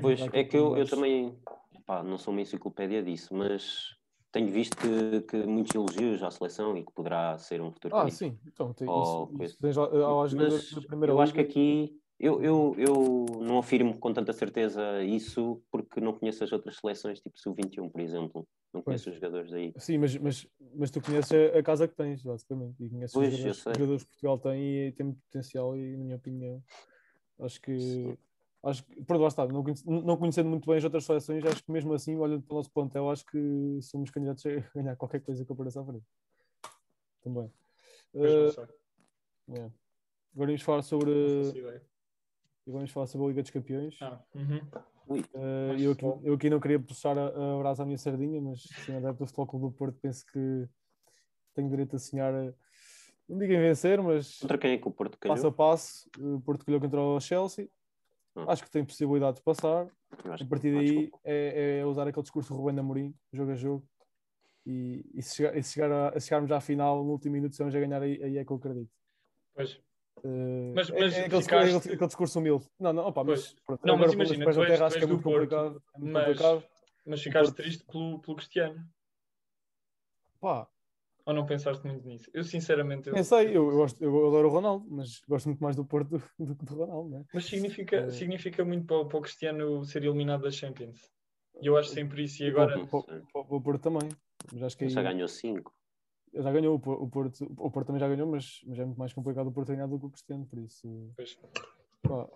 Pois, 0.00 0.20
é 0.32 0.44
que 0.44 0.56
eu, 0.56 0.76
eu 0.76 0.86
também, 0.86 1.38
pá, 1.86 2.02
não 2.02 2.18
sou 2.18 2.32
uma 2.32 2.42
enciclopédia 2.42 3.02
disso, 3.02 3.34
mas 3.34 3.96
tenho 4.30 4.48
visto 4.48 4.76
que, 4.76 5.22
que 5.22 5.36
muitos 5.46 5.74
elogios 5.74 6.22
à 6.22 6.30
seleção 6.30 6.76
e 6.76 6.84
que 6.84 6.92
poderá 6.92 7.36
ser 7.38 7.60
um 7.60 7.72
futuro 7.72 7.94
Ah, 7.94 8.00
candidato. 8.00 8.18
sim, 8.18 8.38
então 8.46 8.72
tem 8.74 8.88
Oh, 8.88 9.28
isso. 9.32 9.44
isso. 9.44 9.58
Mas 9.60 9.74
da 10.74 10.82
primeira 10.82 11.12
eu 11.12 11.20
acho 11.20 11.32
que 11.32 11.40
liga. 11.40 11.50
aqui 11.50 12.00
eu, 12.20 12.42
eu, 12.42 12.74
eu 12.76 13.26
não 13.40 13.58
afirmo 13.58 13.96
com 13.98 14.12
tanta 14.12 14.34
certeza 14.34 15.02
isso 15.02 15.62
porque 15.72 16.02
não 16.02 16.12
conheço 16.12 16.44
as 16.44 16.52
outras 16.52 16.76
seleções, 16.76 17.18
tipo 17.18 17.38
Sub-21, 17.38 17.90
por 17.90 18.00
exemplo. 18.00 18.46
Não 18.74 18.82
Pois. 18.82 19.02
conheço 19.02 19.08
os 19.08 19.14
jogadores 19.16 19.50
daí. 19.50 19.72
Sim, 19.78 19.98
mas, 19.98 20.16
mas, 20.18 20.46
mas 20.76 20.90
tu 20.90 21.00
conheces 21.00 21.32
a, 21.32 21.62
casa 21.62 21.88
que 21.88 21.94
tens, 21.96 22.22
basicamente. 22.22 22.76
E 22.78 22.90
conheces 22.90 23.14
Pois, 23.14 23.32
os 23.32 23.38
jogadores, 23.38 23.64
jogadores 23.64 24.02
que 24.04 24.10
Portugal 24.10 24.38
tem 24.38 24.88
e 24.88 24.92
tem 24.92 25.06
muito 25.06 25.20
potencial 25.22 25.76
e, 25.76 25.96
na 25.96 26.04
minha 26.04 26.16
opinião, 26.16 26.62
acho 27.40 27.60
que. 27.60 27.80
Sim. 27.80 28.18
Acho 28.62 28.84
que, 28.84 29.02
pronto, 29.04 29.22
lá 29.22 29.28
está, 29.28 29.46
não, 29.46 29.64
não 29.86 30.16
conhecendo 30.18 30.50
muito 30.50 30.66
bem 30.66 30.76
as 30.76 30.84
outras 30.84 31.04
seleções, 31.04 31.44
acho 31.46 31.64
que 31.64 31.72
mesmo 31.72 31.94
assim, 31.94 32.16
olhando 32.16 32.42
para 32.42 32.54
o 32.54 32.56
nosso 32.58 32.70
plantel, 32.70 33.08
acho 33.08 33.24
que 33.24 33.78
somos 33.80 34.10
candidatos 34.10 34.44
a 34.44 34.50
ganhar 34.74 34.96
qualquer 34.96 35.20
coisa 35.20 35.44
que 35.44 35.52
apareça 35.52 35.80
à 35.80 35.84
frente. 35.84 36.04
Também. 37.22 37.50
Uh. 38.14 38.70
Agora 40.32 40.46
vamos 40.46 40.62
falar 40.62 40.82
sobre. 40.82 41.10
Vamos 42.66 42.90
falar 42.90 43.06
sobre 43.06 43.26
a 43.26 43.28
Liga 43.30 43.42
dos 43.42 43.50
Campeões. 43.50 43.96
Ah, 44.00 44.22
uhum. 44.34 44.60
Uh, 45.08 45.74
eu, 45.76 45.92
aqui, 45.92 46.04
eu 46.22 46.34
aqui 46.34 46.50
não 46.50 46.60
queria 46.60 46.78
puxar 46.78 47.18
a, 47.18 47.26
a 47.26 47.58
brasa 47.58 47.82
à 47.82 47.86
minha 47.86 47.98
sardinha, 47.98 48.40
mas 48.40 48.62
sendo 48.84 48.98
adepto 48.98 49.24
do 49.24 49.26
Futebol 49.26 49.46
Clube 49.46 49.66
do 49.66 49.72
Porto, 49.72 49.98
penso 50.00 50.24
que 50.26 50.68
tenho 51.52 51.68
direito 51.68 51.96
a 51.96 51.98
sonhar, 51.98 52.32
eh, 52.32 52.54
não 53.28 53.36
digo 53.36 53.52
em 53.52 53.60
vencer, 53.60 54.00
mas 54.00 54.38
contra 54.38 54.56
quem 54.56 54.72
é 54.72 54.78
que 54.78 54.86
o 54.86 54.92
Porto 54.92 55.18
calhou? 55.18 55.36
passo 55.36 55.46
a 55.48 55.52
passo. 55.52 56.10
O 56.18 56.40
Porto 56.40 56.64
colheu 56.64 56.80
contra 56.80 57.00
o 57.00 57.18
Chelsea. 57.18 57.68
Hum. 58.36 58.44
Acho 58.48 58.62
que 58.64 58.70
tem 58.70 58.84
possibilidade 58.84 59.36
de 59.38 59.42
passar. 59.42 59.86
A 60.24 60.44
partir 60.48 60.74
daí 60.74 61.10
é, 61.24 61.80
é 61.80 61.86
usar 61.86 62.06
aquele 62.06 62.22
discurso 62.22 62.52
do 62.52 62.58
Rubén 62.60 62.78
Amorim, 62.78 63.14
jogo 63.32 63.52
a 63.52 63.54
jogo. 63.54 63.88
E, 64.66 65.04
e 65.14 65.22
se, 65.22 65.36
chegar, 65.36 65.56
e 65.56 65.62
se 65.62 65.72
chegar 65.74 65.90
a, 65.90 66.08
a 66.16 66.20
chegarmos 66.20 66.52
à 66.52 66.60
final, 66.60 67.02
no 67.04 67.12
último 67.12 67.32
minuto, 67.32 67.52
se 67.54 67.58
vamos 67.58 67.74
a 67.74 67.80
ganhar, 67.80 68.02
aí, 68.02 68.22
aí 68.22 68.38
é 68.38 68.44
que 68.44 68.52
eu 68.52 68.56
acredito. 68.56 68.90
Pois. 69.54 69.80
Uh, 70.22 70.72
Mas- 70.74 70.90
é- 70.90 71.00
mas 71.00 71.14
é 71.14 71.24
aquele, 71.24 71.42
ficaste- 71.42 71.76
aquele- 71.76 71.94
aquele 71.94 72.06
discurso 72.08 72.38
humilde. 72.38 72.66
Não, 72.78 72.92
não, 72.92 73.06
opa, 73.06 73.24
mas, 73.24 73.54
pronto, 73.66 73.86
Não, 73.86 73.96
mas 73.96 74.12
imagina, 74.12 74.44
pés 74.44 74.56
tu 74.56 74.62
és- 74.62 74.70
terra, 74.72 74.86
acho 74.86 74.98
que 74.98 75.04
é 75.04 75.06
muito 75.06 75.22
Porto, 75.22 75.34
complicado. 75.34 75.82
É 75.94 75.98
muito 75.98 76.12
mas, 76.12 76.24
complicado. 76.26 76.64
mas 77.06 77.22
ficaste 77.22 77.46
Porto- 77.46 77.56
triste 77.62 77.84
pelo, 77.86 78.20
pelo 78.20 78.36
Cristiano. 78.36 78.86
Pá, 80.40 80.68
Ou 81.26 81.34
não 81.34 81.46
pensaste 81.46 81.86
muito 81.86 82.06
nisso? 82.06 82.30
Eu, 82.32 82.42
sinceramente, 82.42 83.08
eu- 83.08 83.14
pensei, 83.14 83.48
eu, 83.48 83.70
eu, 83.70 83.76
gosto, 83.76 84.02
eu 84.02 84.26
adoro 84.28 84.48
o 84.48 84.50
Ronaldo, 84.50 84.86
mas 84.90 85.20
gosto 85.28 85.46
muito 85.46 85.62
mais 85.62 85.76
do 85.76 85.84
Porto 85.84 86.18
do, 86.38 86.56
que 86.56 86.64
do 86.64 86.74
Ronaldo, 86.74 87.10
né? 87.10 87.24
Mas 87.32 87.44
significa, 87.44 87.96
Eh. 87.96 88.10
significa 88.10 88.64
muito 88.64 88.86
para, 88.86 88.96
o- 88.98 89.06
para 89.06 89.18
o 89.18 89.20
Cristiano 89.22 89.84
ser 89.84 90.02
eliminado 90.04 90.42
da 90.42 90.50
Champions. 90.50 91.10
E 91.60 91.66
eu 91.66 91.76
acho 91.76 91.90
sempre 91.90 92.24
isso. 92.24 92.42
E 92.42 92.50
para 92.52 92.60
o- 92.60 92.62
agora, 92.64 92.86
para, 92.86 92.98
o- 93.40 93.44
para 93.44 93.56
o 93.56 93.60
Porto 93.60 93.82
também. 93.82 94.08
Mas 94.52 94.62
acho 94.62 94.76
que 94.76 94.84
aí, 94.84 94.90
Já 94.90 95.02
ganhou 95.02 95.28
5. 95.28 95.72
já 96.32 96.50
ganhou 96.52 96.74
o 96.74 96.80
Porto, 96.80 97.02
o 97.02 97.08
Porto, 97.08 97.44
o 97.58 97.70
Porto 97.70 97.86
também 97.88 98.00
já 98.00 98.08
ganhou, 98.08 98.26
mas, 98.28 98.60
mas 98.66 98.78
é 98.78 98.84
muito 98.84 98.98
mais 98.98 99.12
complicado 99.12 99.48
o 99.48 99.52
Porto 99.52 99.68
ganhar 99.68 99.86
do 99.86 99.98
que 99.98 100.06
o 100.06 100.10
Cristiano, 100.10 100.46
por 100.46 100.58
isso. 100.58 101.12
pois, 101.16 101.38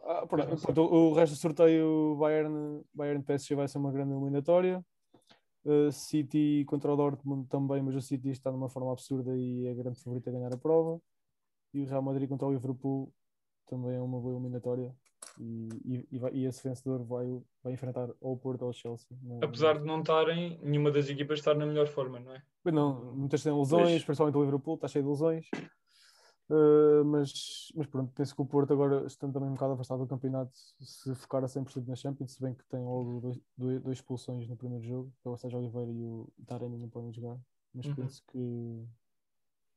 ah, 0.04 0.26
pronto, 0.28 0.56
pronto, 0.60 0.80
o, 0.82 1.10
o 1.10 1.14
resto 1.14 1.34
do 1.34 1.38
sorteio 1.38 2.16
Bayern, 2.20 2.82
Bayern 2.92 3.22
PSG 3.24 3.54
vai 3.54 3.66
ser 3.68 3.78
uma 3.78 3.90
grande 3.92 4.12
eliminatória. 4.12 4.84
Uh, 5.64 5.90
City 5.90 6.64
contra 6.66 6.92
o 6.92 6.96
Dortmund 6.96 7.48
também, 7.48 7.82
mas 7.82 7.94
o 7.94 8.00
City 8.00 8.28
está 8.28 8.52
numa 8.52 8.68
forma 8.68 8.92
absurda 8.92 9.34
e 9.36 9.66
é 9.66 9.74
grande 9.74 9.98
favorito 9.98 10.28
a 10.28 10.32
ganhar 10.32 10.52
a 10.52 10.58
prova. 10.58 11.00
E 11.72 11.80
o 11.80 11.86
Real 11.86 12.02
Madrid 12.02 12.28
contra 12.28 12.46
o 12.46 12.52
Liverpool 12.52 13.10
também 13.66 13.96
é 13.96 14.00
uma 14.00 14.20
boa 14.20 14.34
eliminatória. 14.34 14.94
E, 15.40 15.68
e, 15.84 16.08
e, 16.12 16.18
vai- 16.18 16.32
e 16.34 16.44
esse 16.44 16.62
vencedor 16.62 17.02
vai, 17.02 17.26
vai 17.62 17.72
enfrentar 17.72 18.10
ou 18.20 18.34
o 18.34 18.36
Porto 18.36 18.62
ou 18.62 18.68
o 18.68 18.72
Chelsea. 18.74 19.08
Apesar 19.42 19.78
de 19.78 19.84
não 19.86 20.00
estarem, 20.00 20.60
nenhuma 20.62 20.90
das 20.90 21.08
equipas 21.08 21.38
estar 21.38 21.54
na 21.54 21.64
melhor 21.66 21.86
forma, 21.88 22.20
não 22.20 22.34
é? 22.34 22.42
Pois 22.62 22.74
não, 22.74 23.14
muitas 23.16 23.42
têm 23.42 23.52
lesões, 23.52 23.88
Pois. 23.90 24.04
principalmente 24.04 24.36
o 24.36 24.44
Liverpool, 24.44 24.74
está 24.74 24.86
cheio 24.86 25.04
de 25.04 25.10
lesões. 25.10 25.46
Uh, 26.50 27.02
mas, 27.06 27.72
mas 27.74 27.86
pronto, 27.86 28.12
penso 28.14 28.34
que 28.34 28.42
o 28.42 28.44
Porto 28.46 28.72
agora, 28.74 29.06
estando 29.06 29.32
também 29.32 29.48
um 29.48 29.54
bocado 29.54 29.72
afastado 29.72 30.00
do 30.00 30.06
campeonato, 30.06 30.52
se 30.78 31.14
focar 31.14 31.42
a 31.42 31.48
100% 31.48 31.86
na 31.88 31.96
Champions, 31.96 32.32
se 32.34 32.42
bem 32.42 32.54
que 32.54 32.64
tem 32.66 32.80
logo 32.84 33.20
dois, 33.20 33.40
dois, 33.56 33.80
dois 33.82 33.96
expulsões 33.98 34.46
no 34.46 34.54
primeiro 34.56 34.84
jogo, 34.84 35.12
que 35.22 35.28
é 35.28 35.30
o 35.30 35.36
Sérgio 35.38 35.58
Oliveira 35.58 35.90
e 35.90 36.04
o 36.04 36.30
Taremi 36.46 36.76
não 36.76 36.90
podem 36.90 37.12
jogar, 37.14 37.38
mas 37.74 37.86
Uhum. 37.86 37.94
penso 37.94 38.22
que 38.30 38.84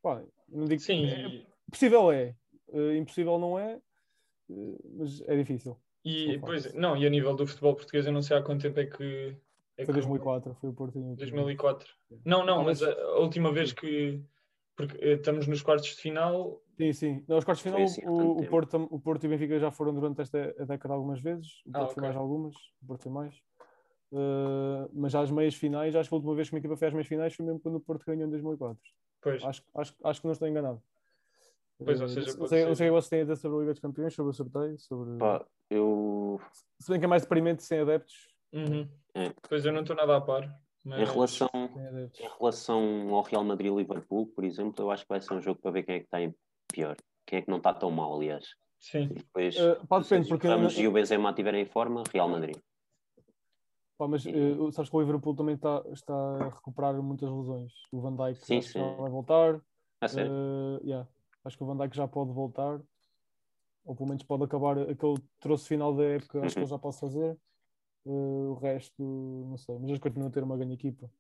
pá, 0.02 0.22
não 0.50 0.66
digo 0.66 0.82
Sim, 0.82 1.06
é, 1.06 1.28
e, 1.28 1.48
possível 1.72 2.12
é, 2.12 2.36
Uh, 2.70 2.92
impossível 2.98 3.40
não 3.40 3.58
é, 3.58 3.80
uh, 4.50 4.78
mas 4.98 5.22
é 5.22 5.38
difícil. 5.38 5.78
e, 6.04 6.38
pois, 6.40 6.74
não, 6.74 6.98
e 6.98 7.06
a 7.08 7.10
nível 7.10 7.34
do 7.34 7.48
futebol 7.48 7.76
português, 7.76 8.06
eu 8.06 8.12
não 8.12 8.22
sei 8.22 8.36
há 8.36 8.44
quanto 8.44 8.62
tempo 8.62 8.78
é 8.82 8.86
que. 8.86 9.38
É 9.78 9.86
Foi 9.86 9.94
que- 9.94 10.02
2004, 10.02 10.54
foi 10.56 10.70
o 10.70 10.74
Porto 10.74 11.00
em 11.00 11.16
2004. 11.16 11.88
Não, 12.26 12.46
não, 12.46 12.60
Ah, 12.60 12.64
mas 12.66 12.82
mas- 12.82 12.90
a, 12.90 13.02
a 13.02 13.20
última 13.20 13.54
vez 13.54 13.72
que. 13.72 14.22
Porque 14.78 14.96
eh, 15.04 15.14
estamos 15.16 15.48
nos 15.48 15.62
quartos 15.62 15.88
de 15.90 15.96
final. 15.96 16.62
Sim, 16.78 16.94
sim. 16.94 17.26
Não, 17.28 17.38
os 17.40 17.44
quartos 17.44 17.64
de 17.64 17.70
Foi 17.72 17.88
final, 17.88 17.92
assim 17.92 18.08
o, 18.08 18.38
o. 18.40 18.48
Porto, 18.48 18.78
o 18.92 19.00
Porto 19.00 19.24
e 19.24 19.28
o 19.28 19.30
Benfica 19.32 19.60
já 19.60 19.72
foram 19.72 19.94
durante 19.94 20.22
esta 20.22 20.54
década 20.66 20.94
algumas 20.94 21.20
vezes. 21.20 21.62
O 21.66 21.72
Ah, 21.74 21.80
Porto 21.80 21.94
foi 21.96 22.02
ok. 22.02 22.04
mais 22.04 22.16
algumas, 22.16 22.56
o 22.84 22.86
Porto 22.88 23.02
foi 23.04 23.12
mais. 23.12 23.36
Uh, 24.12 24.88
mas 24.94 25.12
já 25.12 25.20
as 25.22 25.32
meias 25.32 25.56
finais, 25.56 25.94
acho 25.96 26.08
que 26.08 26.16
a 26.16 26.18
última 26.18 26.34
vez 26.36 26.48
que 26.50 26.56
uma 26.56 26.60
equipa 26.60 26.78
fez 26.78 26.88
as 26.90 26.94
meias 26.94 27.08
finais 27.08 27.34
foi 27.36 27.46
mesmo 27.46 27.60
quando 27.60 27.76
o 27.76 27.80
Porto 27.82 28.06
ganhou 28.06 28.26
em 28.26 28.30
2004. 28.30 28.80
Pois, 29.20 29.44
Acho, 29.44 29.64
acho, 29.76 29.96
acho 30.04 30.22
que 30.22 30.28
não 30.28 30.32
estou 30.32 30.48
enganado. 30.48 30.82
Pois, 31.84 32.00
ou 32.00 32.06
Uh, 32.06 32.10
seja, 32.10 32.38
não 32.38 32.48
sei, 32.48 32.66
não 32.66 32.76
sei 32.76 32.88
o 32.90 32.94
que 32.94 33.02
vocês 33.02 33.10
têm 33.10 33.20
a 33.22 33.24
dizer 33.24 33.36
sobre 33.36 33.58
a 33.58 33.60
Liga 33.62 33.74
dos 33.74 33.82
Campeões, 33.82 34.14
sobre 34.14 34.30
o 34.30 34.34
sorteio, 34.34 34.80
sobre... 34.80 35.18
Pá, 35.18 35.46
eu. 35.70 36.40
Se 36.80 36.90
bem 36.92 37.00
que 37.00 37.06
é 37.06 37.08
mais 37.08 37.24
deprimente 37.24 37.64
sem 37.64 37.80
adeptos. 37.80 38.30
uhum. 38.54 38.88
É. 39.16 39.34
Pois 39.50 39.66
eu 39.66 39.74
não 39.74 39.82
estou 39.82 39.96
nada 39.96 40.16
a 40.16 40.22
par. 40.22 40.56
Mas... 40.88 41.02
Em 41.02 41.06
relação, 41.14 41.50
em 41.54 42.30
relação 42.40 43.14
ao 43.14 43.22
Real 43.24 43.44
Madrid 43.44 43.72
e 43.72 43.76
Liverpool, 43.76 44.28
por 44.28 44.44
exemplo, 44.44 44.86
eu 44.86 44.92
acho 44.92 45.04
que 45.04 45.10
vai 45.10 45.20
ser 45.22 45.34
um 45.34 45.42
jogo 45.42 45.60
para 45.62 45.72
ver 45.72 45.84
quem 45.84 45.96
é 45.96 46.00
que 46.00 46.06
está 46.06 46.22
em 46.22 46.34
pior. 46.72 46.96
Quem 47.26 47.40
é 47.40 47.42
que 47.42 47.50
não 47.50 47.58
está 47.58 47.74
tão 47.74 47.92
mal, 47.92 48.16
aliás. 48.16 48.46
Sim, 48.80 49.04
E 49.04 49.16
depois, 49.16 49.56
Uh, 49.58 49.86
pá, 49.88 50.02
se 50.02 50.10
depende, 50.10 50.24
os 50.24 50.30
porque... 50.30 50.48
Ramos 50.48 50.78
e 50.78 50.88
o 50.88 50.92
Benzema 50.92 51.30
estiverem 51.32 51.64
em 51.64 51.66
forma, 51.66 52.04
Real 52.14 52.30
Madrid. 52.30 52.58
Pá, 53.98 54.08
mas 54.08 54.26
uh, 54.26 54.72
sabes 54.72 54.90
que 54.90 54.96
o 54.96 55.02
Liverpool 55.02 55.36
também 55.36 55.56
está, 55.56 55.84
está 55.92 56.14
a 56.14 56.50
recuperar 56.50 56.94
muitas 57.02 57.30
lesões. 57.30 57.74
O 57.92 58.00
Van 58.00 58.16
Dijk 58.16 58.46
Sim, 58.46 58.62
sim. 58.62 58.80
já 58.80 58.94
vai 58.94 59.10
voltar. 59.10 59.60
A 60.00 60.08
sério? 60.08 60.32
Uh, 60.32 60.86
yeah. 60.86 61.08
Acho 61.44 61.58
que 61.58 61.64
o 61.64 61.68
Van 61.68 61.76
Dijk 61.76 61.96
já 61.98 62.08
pode 62.08 62.32
voltar, 62.32 62.80
ou 63.84 63.96
pelo 63.96 64.10
menos 64.10 64.24
pode 64.24 64.44
acabar 64.44 64.78
aquele 64.78 65.18
troço 65.40 65.68
final 65.68 65.94
da 65.96 66.04
época, 66.04 66.42
acho 66.46 66.54
que 66.54 66.60
Uhum. 66.60 66.66
ele 66.66 66.70
já 66.70 66.78
pode 66.78 67.00
fazer. 67.00 67.38
Uh, 68.10 68.52
o 68.52 68.54
resto, 68.54 69.04
não 69.04 69.58
sei, 69.58 69.78
mas 69.78 69.90
eles 69.90 70.00
continuam 70.00 70.30
a 70.30 70.32
ter 70.32 70.42
uma 70.42 70.56
grande 70.56 70.76
equipa. 70.76 71.12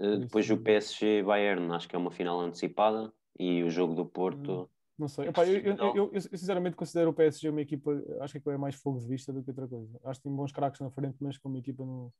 Uh, 0.00 0.18
depois 0.18 0.50
o 0.50 0.56
PSG 0.56 1.22
Bayern, 1.22 1.72
acho 1.72 1.88
que 1.88 1.94
é 1.94 1.98
uma 1.98 2.10
final 2.10 2.40
antecipada. 2.40 3.12
E 3.38 3.62
o 3.62 3.70
jogo 3.70 3.94
do 3.94 4.04
Porto. 4.04 4.62
Hum, 4.62 4.68
não 4.98 5.08
sei. 5.08 5.28
Epá, 5.28 5.46
eu, 5.46 5.60
eu, 5.60 5.76
eu, 5.94 6.10
eu, 6.12 6.20
sinceramente 6.20 6.74
considero 6.74 7.10
o 7.10 7.12
PSG 7.12 7.48
uma 7.48 7.60
equipa, 7.60 8.02
acho 8.20 8.40
que 8.40 8.50
é 8.50 8.56
mais 8.56 8.74
fogo 8.74 8.98
de 8.98 9.06
vista 9.06 9.32
do 9.32 9.42
que 9.42 9.50
outra 9.50 9.68
coisa. 9.68 10.00
Acho 10.04 10.20
que 10.20 10.24
tem 10.24 10.34
bons 10.34 10.50
craques 10.50 10.80
na 10.80 10.90
frente, 10.90 11.16
mas 11.20 11.38
como 11.38 11.56
equipa 11.58 11.84
não. 11.84 12.12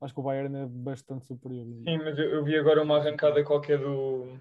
Acho 0.00 0.12
que 0.12 0.18
o 0.18 0.22
Bayern 0.24 0.56
é 0.56 0.66
bastante 0.66 1.24
superior. 1.24 1.64
Sim, 1.64 1.98
mas 1.98 2.18
eu, 2.18 2.42
vi 2.42 2.56
agora 2.56 2.82
uma 2.82 2.96
arrancada 2.96 3.44
qualquer 3.44 3.78
do. 3.78 4.36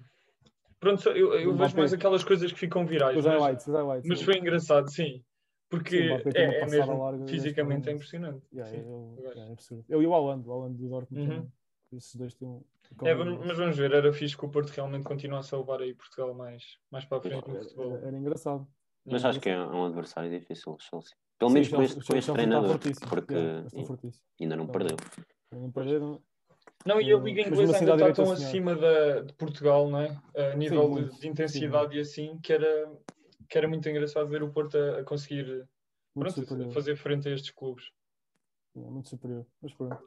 Pronto, 0.80 1.08
eu, 1.10 1.36
eu 1.36 1.56
vejo 1.56 1.78
mais 1.78 1.94
aquelas 1.94 2.24
coisas 2.24 2.52
que 2.52 2.58
ficam 2.58 2.88
virais. 2.88 3.16
Os 3.16 3.26
highlights, 3.26 3.68
os 3.68 3.74
highlights. 3.76 4.10
Mas 4.10 4.22
foi 4.24 4.38
engraçado, 4.38 4.90
sim. 4.90 5.24
Porque 5.72 5.98
sim, 5.98 6.32
é, 6.36 6.60
é 6.60 6.66
mesmo, 6.68 7.02
larga, 7.02 7.26
fisicamente 7.28 7.90
é 7.90 7.94
impressionante. 7.94 8.46
Yeah, 8.54 8.78
eu, 8.78 9.16
yeah, 9.18 9.42
é 9.42 9.52
absurdo. 9.54 9.86
Eu 9.88 10.04
e 10.04 10.06
o 10.06 10.14
Alan, 10.14 10.44
o 10.46 10.52
Alan 10.52 10.72
do 10.74 10.90
Dortmund 10.90 11.32
uhum. 11.32 11.48
Esses 11.94 12.16
dois 12.16 12.34
têm 12.36 12.48
um. 12.48 12.64
É, 13.04 13.14
mas 13.14 13.58
vamos 13.58 13.78
ver, 13.78 13.94
era 13.94 14.12
fixe 14.12 14.36
que 14.36 14.46
o 14.46 14.50
Porto 14.50 14.70
realmente 14.70 15.04
continuasse 15.04 15.56
a 15.56 15.58
levar 15.58 15.82
aí 15.82 15.94
Portugal 15.94 16.34
mais, 16.34 16.78
mais 16.92 17.06
para 17.06 17.20
a 17.20 17.22
frente 17.22 17.48
no 17.48 17.56
futebol. 17.56 17.96
Era, 17.96 18.08
era 18.08 18.18
engraçado. 18.18 18.68
Mas 19.06 19.24
acho 19.24 19.40
que 19.40 19.50
é 19.50 19.58
um 19.58 19.86
adversário 19.86 20.30
difícil, 20.30 20.78
Chelsea. 20.80 21.16
Pelo 21.40 21.52
menos 21.52 21.70
com 21.70 21.82
este, 21.82 22.06
com 22.06 22.16
este 22.16 22.34
treinador, 22.34 22.78
porque 23.10 23.32
ainda 24.40 24.56
não 24.58 24.68
perdeu. 24.68 24.98
Não 25.52 25.72
perderam. 25.72 26.22
Não, 26.86 27.00
e 27.00 27.12
a 27.12 27.18
Liga 27.18 27.42
Inglesa 27.42 27.78
ainda 27.78 27.94
está 27.94 28.14
tão 28.14 28.32
acima 28.32 28.76
da, 28.76 29.22
de 29.22 29.34
Portugal, 29.34 29.90
não 29.90 30.02
é? 30.02 30.18
A 30.36 30.56
nível 30.56 30.96
sim, 30.96 31.04
de, 31.04 31.20
de, 31.20 31.28
intensidade 31.28 31.92
sim, 31.92 31.98
e 31.98 32.02
assim, 32.02 32.40
que 32.40 32.54
era, 32.54 32.92
que 33.52 33.58
era 33.58 33.68
muito 33.68 33.88
engraçado 33.90 34.30
ver 34.30 34.42
o 34.42 34.50
Porto 34.50 34.78
a, 34.78 35.00
a 35.00 35.04
conseguir 35.04 35.68
pronto, 36.14 36.72
fazer 36.72 36.96
frente 36.96 37.28
a 37.28 37.34
estes 37.34 37.52
clubes. 37.52 37.92
É, 38.74 38.80
muito 38.80 39.10
superior, 39.10 39.46
mas 39.62 39.74
pronto. 39.74 40.02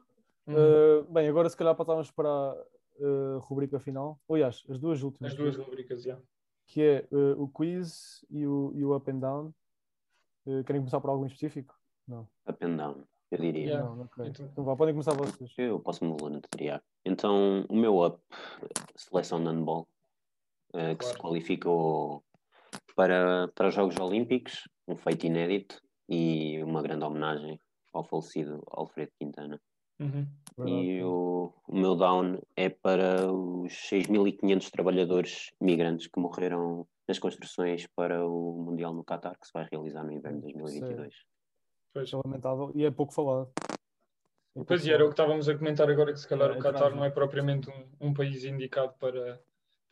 Uhum. 0.47 0.55
Uh, 0.55 1.03
bem, 1.13 1.27
agora 1.29 1.47
se 1.47 1.55
calhar 1.55 1.75
passávamos 1.75 2.09
para 2.09 2.27
a 2.27 2.55
uh, 2.97 3.39
rubrica 3.41 3.79
final. 3.79 4.19
Aliás, 4.27 4.63
as 4.67 4.79
duas 4.79 5.03
últimas. 5.03 5.31
As 5.31 5.37
duas 5.37 5.55
rubricas, 5.55 6.01
já. 6.01 6.19
Que 6.65 6.81
é 6.81 7.07
uh, 7.11 7.39
o 7.39 7.47
quiz 7.47 8.25
e 8.31 8.47
o, 8.47 8.71
e 8.73 8.83
o 8.83 8.95
up 8.95 9.09
and 9.11 9.19
down. 9.19 9.53
querem 10.65 10.81
começar 10.81 10.99
por 10.99 11.11
algo 11.11 11.23
em 11.23 11.27
específico? 11.27 11.75
Não. 12.07 12.27
Up 12.49 12.65
and 12.65 12.77
down, 12.77 13.03
eu 13.29 13.37
diria. 13.37 13.65
Yeah. 13.65 13.87
Não, 13.87 14.01
okay. 14.05 14.25
então, 14.25 14.45
então 14.47 14.63
vá, 14.63 14.75
podem 14.75 14.95
começar 14.95 15.13
vocês. 15.13 15.53
Eu 15.55 15.79
posso 15.79 16.03
me 16.03 16.17
voluntariar. 16.19 16.83
Então, 17.05 17.63
o 17.69 17.75
meu 17.75 18.03
up, 18.03 18.19
seleção 18.95 19.39
de 19.39 19.49
handball, 19.49 19.87
claro. 20.71 20.97
que 20.97 21.05
se 21.05 21.15
qualificou 21.15 22.24
para, 22.95 23.47
para 23.49 23.67
os 23.67 23.75
Jogos 23.75 23.97
Olímpicos, 23.99 24.67
um 24.87 24.95
feito 24.95 25.25
inédito 25.25 25.81
e 26.07 26.61
uma 26.63 26.81
grande 26.81 27.03
homenagem 27.03 27.59
ao 27.93 28.03
falecido 28.03 28.63
Alfredo 28.71 29.11
Quintana. 29.19 29.61
Uhum. 29.99 30.27
E 30.67 31.01
o, 31.03 31.53
o, 31.67 31.75
meu 31.75 31.95
down 31.95 32.41
é 32.55 32.69
para 32.69 33.31
os 33.31 33.71
6.500 33.73 34.69
trabalhadores 34.69 35.51
migrantes 35.59 36.07
que 36.07 36.19
morreram 36.19 36.87
nas 37.07 37.19
construções 37.19 37.87
para 37.95 38.25
o 38.25 38.65
Mundial 38.65 38.93
no 38.93 39.03
Qatar, 39.03 39.37
que 39.39 39.47
se 39.47 39.53
vai 39.53 39.67
realizar 39.71 40.03
no 40.03 40.11
inverno 40.11 40.41
de 40.41 40.53
2022. 40.53 41.15
Pois. 41.93 42.13
É 42.13 42.17
lamentável 42.17 42.71
e 42.75 42.85
é 42.85 42.91
pouco 42.91 43.13
falado. 43.13 43.51
É 44.55 44.63
pois, 44.65 44.85
e 44.85 44.91
era 44.91 45.03
o 45.03 45.07
que 45.07 45.13
estávamos 45.13 45.47
a 45.47 45.57
comentar 45.57 45.89
agora, 45.89 46.11
que 46.11 46.19
se 46.19 46.27
calhar 46.27 46.51
é, 46.51 46.57
o 46.57 46.59
Qatar 46.59 46.93
não 46.93 47.05
é 47.05 47.09
propriamente 47.09 47.69
um, 47.69 48.07
um 48.07 48.13
país 48.13 48.43
indicado 48.43 48.93
para, 48.99 49.41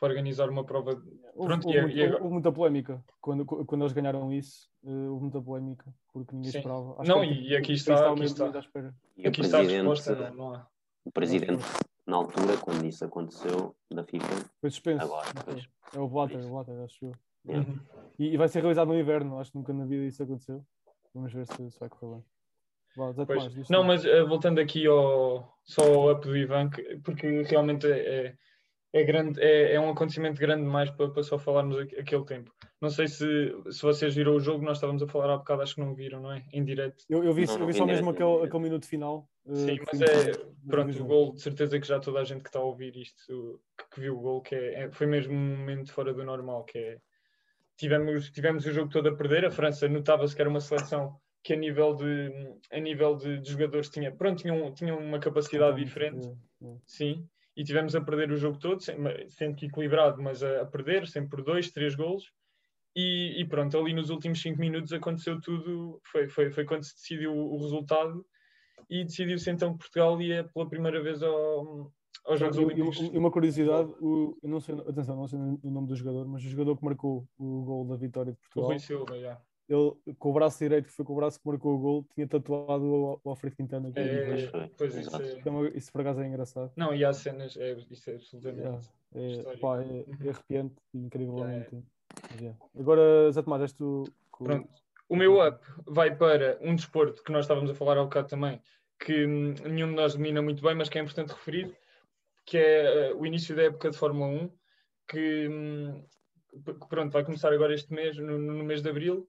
para 0.04 0.10
organizar 0.10 0.50
uma 0.50 0.64
prova. 0.64 0.90
Houve, 1.34 1.48
Pronto, 1.48 1.66
houve, 1.66 1.78
e, 1.78 2.02
houve, 2.02 2.14
houve 2.16 2.32
muita 2.34 2.52
polémica 2.52 3.02
quando, 3.22 3.46
quando 3.46 3.82
eles 3.82 3.92
ganharam 3.94 4.30
isso. 4.30 4.68
Uh, 4.82 5.10
houve 5.12 5.22
muita 5.22 5.40
polémica 5.40 5.94
porque 6.12 6.34
ninguém 6.34 6.52
Sim. 6.52 6.58
esperava. 6.58 6.96
Acho 6.98 7.10
não, 7.10 7.24
e, 7.24 7.48
e 7.48 7.56
aqui 7.56 7.72
está, 7.72 8.12
aqui 8.12 8.24
está. 8.24 8.52
E 9.16 9.26
aqui 9.26 9.40
está 9.40 9.58
a 9.60 9.62
resposta. 9.62 10.14
Não, 10.14 10.34
não 10.34 10.54
há. 10.54 10.66
O 11.06 11.10
presidente, 11.10 11.64
na 12.06 12.16
altura, 12.16 12.56
quando 12.58 12.84
isso 12.84 13.04
aconteceu, 13.04 13.74
da 13.90 14.04
FIFA. 14.04 14.50
Foi 14.60 14.70
suspenso. 14.70 15.04
Agora, 15.04 15.26
depois, 15.34 15.68
é 15.94 15.98
o 15.98 16.08
Blatter, 16.08 16.44
o 16.44 16.50
Blatter, 16.50 16.80
acho 16.82 17.06
eu. 17.06 17.12
Yeah. 17.46 17.68
Uhum. 17.68 17.78
E, 18.18 18.34
e, 18.34 18.36
vai 18.36 18.48
ser 18.48 18.60
realizado 18.60 18.88
no 18.88 18.98
inverno, 18.98 19.38
acho 19.38 19.52
que 19.52 19.58
nunca 19.58 19.72
na 19.72 19.84
vida 19.84 20.04
isso 20.04 20.22
aconteceu. 20.22 20.64
Vamos 21.14 21.32
ver 21.32 21.46
se, 21.46 21.70
se 21.70 21.78
vai 21.78 21.88
correr 21.88 22.14
bem. 22.14 22.24
Pois, 23.26 23.68
não, 23.68 23.82
mas 23.82 24.04
uh, 24.04 24.26
voltando 24.26 24.60
aqui 24.60 24.86
ao, 24.86 25.58
só 25.64 25.82
ao 25.82 26.12
up 26.12 26.26
do 26.26 26.36
Ivan, 26.36 26.70
que, 26.70 27.00
porque 27.02 27.42
realmente 27.42 27.90
é, 27.90 28.36
é 28.94 29.02
grande, 29.02 29.40
é, 29.42 29.74
é 29.74 29.80
um 29.80 29.90
acontecimento 29.90 30.38
grande 30.38 30.62
demais 30.62 30.88
para, 30.88 31.10
para 31.10 31.22
só 31.24 31.36
falarmos 31.36 31.76
aquele 31.76 32.24
tempo. 32.24 32.54
Não 32.80 32.88
sei 32.88 33.08
se, 33.08 33.52
se 33.68 33.82
vocês 33.82 34.14
viram 34.14 34.36
o 34.36 34.40
jogo, 34.40 34.64
nós 34.64 34.76
estávamos 34.76 35.02
a 35.02 35.08
falar 35.08 35.34
há 35.34 35.36
bocado, 35.36 35.62
acho 35.62 35.74
que 35.74 35.80
não 35.80 35.96
viram, 35.96 36.20
não 36.20 36.32
é? 36.32 36.44
Em 36.52 36.64
direto. 36.64 37.04
Eu, 37.10 37.24
eu 37.24 37.34
vi, 37.34 37.44
não, 37.44 37.58
eu 37.58 37.66
vi 37.66 37.74
só 37.74 37.84
mesmo 37.84 38.10
aquele, 38.10 38.44
aquele 38.44 38.62
minuto 38.62 38.86
final. 38.86 39.28
Uh, 39.44 39.56
Sim, 39.56 39.78
mas 39.84 40.00
é, 40.00 40.32
pronto, 40.68 41.02
o 41.02 41.04
gol, 41.06 41.32
de 41.32 41.40
certeza 41.40 41.80
que 41.80 41.88
já 41.88 41.98
toda 41.98 42.20
a 42.20 42.24
gente 42.24 42.42
que 42.42 42.48
está 42.48 42.60
a 42.60 42.62
ouvir 42.62 42.96
isto, 42.96 43.60
que, 43.76 43.94
que 43.96 44.00
viu 44.00 44.16
o 44.16 44.20
gol, 44.20 44.40
que 44.40 44.54
é, 44.54 44.84
é, 44.84 44.90
foi 44.92 45.08
mesmo 45.08 45.34
um 45.34 45.56
momento 45.56 45.92
fora 45.92 46.14
do 46.14 46.24
normal, 46.24 46.62
que 46.62 46.78
é, 46.78 46.98
tivemos, 47.76 48.30
tivemos 48.30 48.64
o 48.64 48.72
jogo 48.72 48.90
todo 48.90 49.08
a 49.08 49.16
perder, 49.16 49.44
a 49.44 49.50
França 49.50 49.88
notava-se 49.88 50.36
que 50.36 50.40
era 50.40 50.48
uma 50.48 50.60
seleção 50.60 51.16
que 51.42 51.52
a 51.52 51.56
nível 51.56 51.94
de, 51.96 52.30
a 52.70 52.78
nível 52.78 53.16
de, 53.16 53.40
de 53.40 53.50
jogadores 53.50 53.90
tinha, 53.90 54.12
pronto, 54.12 54.40
tinham, 54.40 54.72
tinham 54.72 54.98
uma 54.98 55.18
capacidade 55.18 55.82
diferente, 55.82 56.28
é, 56.62 56.66
é. 56.66 56.76
sim, 56.86 57.28
e 57.56 57.62
tivemos 57.62 57.94
a 57.94 58.00
perder 58.00 58.32
o 58.32 58.36
jogo 58.36 58.58
todo, 58.58 58.80
sendo 58.82 59.54
que 59.56 59.66
equilibrado, 59.66 60.22
mas 60.22 60.42
a, 60.42 60.62
a 60.62 60.66
perder, 60.66 61.06
sempre 61.06 61.30
por 61.30 61.42
dois, 61.42 61.70
três 61.70 61.94
golos. 61.94 62.32
E, 62.96 63.40
e, 63.40 63.44
pronto, 63.44 63.76
ali 63.76 63.92
nos 63.92 64.10
últimos 64.10 64.40
cinco 64.40 64.60
minutos 64.60 64.92
aconteceu 64.92 65.40
tudo, 65.40 66.00
foi, 66.04 66.28
foi, 66.28 66.50
foi 66.50 66.64
quando 66.64 66.84
se 66.84 66.94
decidiu 66.94 67.34
o, 67.34 67.56
resultado 67.58 68.24
e 68.88 69.04
decidiu-se 69.04 69.50
então 69.50 69.72
que 69.72 69.78
Portugal 69.78 70.20
ia 70.20 70.44
pela 70.44 70.68
primeira 70.68 71.02
vez 71.02 71.20
ao, 71.20 71.92
aos 72.24 72.38
Jogos 72.38 72.56
Olímpicos. 72.58 73.00
E 73.12 73.18
uma 73.18 73.32
curiosidade, 73.32 73.90
o, 74.00 74.38
não 74.44 74.60
sei, 74.60 74.76
atenção, 74.76 75.16
não 75.16 75.26
sei 75.26 75.38
o 75.38 75.70
nome 75.70 75.88
do 75.88 75.96
jogador, 75.96 76.26
mas 76.28 76.44
o 76.44 76.48
jogador 76.48 76.76
que 76.76 76.84
marcou 76.84 77.26
o 77.36 77.64
gol 77.64 77.84
da 77.86 77.96
vitória 77.96 78.32
de 78.32 78.38
Portugal. 78.38 78.66
O 78.66 78.68
Rui 78.68 78.78
Silva, 78.78 79.18
já 79.18 79.40
ele, 79.68 80.14
com 80.18 80.30
o 80.30 80.32
braço 80.32 80.58
direito, 80.58 80.86
que 80.86 80.92
foi 80.92 81.04
com 81.04 81.12
o 81.14 81.16
braço 81.16 81.40
que 81.40 81.46
marcou 81.48 81.74
o 81.74 81.78
gol, 81.78 82.06
tinha 82.14 82.26
tatuado 82.26 82.84
o, 82.84 83.20
o 83.24 83.30
Alfredo 83.30 83.56
Quintana. 83.56 83.90
É, 83.96 84.00
é, 84.00 84.70
pois 84.76 84.94
isso, 84.94 85.16
é... 85.16 85.32
Então, 85.38 85.66
isso 85.68 85.90
por 85.90 86.00
acaso 86.02 86.20
é 86.20 86.26
engraçado. 86.26 86.72
Não, 86.76 86.94
e 86.94 87.04
há 87.04 87.12
cenas, 87.12 87.56
é, 87.56 87.72
isso 87.90 88.10
é 88.10 88.14
absolutamente. 88.14 88.90
É, 89.14 89.56
pá, 89.58 89.80
é, 89.80 90.04
é 90.26 90.30
arrepiante 90.30 90.74
e 90.92 90.98
incrivelmente. 90.98 91.82
Yeah. 92.38 92.58
Agora, 92.78 93.32
Zé 93.32 93.42
Tomás, 93.42 93.62
és 93.62 93.72
tu. 93.72 94.04
Pronto. 94.38 94.68
O 95.08 95.16
meu 95.16 95.46
up 95.46 95.64
vai 95.86 96.14
para 96.14 96.58
um 96.60 96.74
desporto 96.74 97.22
que 97.22 97.32
nós 97.32 97.44
estávamos 97.44 97.70
a 97.70 97.74
falar 97.74 97.98
há 97.98 98.02
bocado 98.02 98.28
também, 98.28 98.60
que 98.98 99.26
hum, 99.26 99.54
nenhum 99.64 99.88
de 99.88 99.94
nós 99.94 100.14
domina 100.14 100.40
muito 100.42 100.62
bem, 100.62 100.74
mas 100.74 100.88
que 100.88 100.98
é 100.98 101.02
importante 101.02 101.32
referir, 101.32 101.76
que 102.44 102.58
é 102.58 103.12
uh, 103.12 103.18
o 103.18 103.26
início 103.26 103.54
da 103.54 103.64
época 103.64 103.90
de 103.90 103.96
Fórmula 103.96 104.26
1, 104.26 104.50
que, 105.08 105.48
hum, 105.48 106.04
pronto, 106.88 107.12
vai 107.12 107.24
começar 107.24 107.52
agora 107.52 107.74
este 107.74 107.92
mês, 107.92 108.16
no, 108.16 108.38
no 108.38 108.64
mês 108.64 108.82
de 108.82 108.88
Abril, 108.88 109.28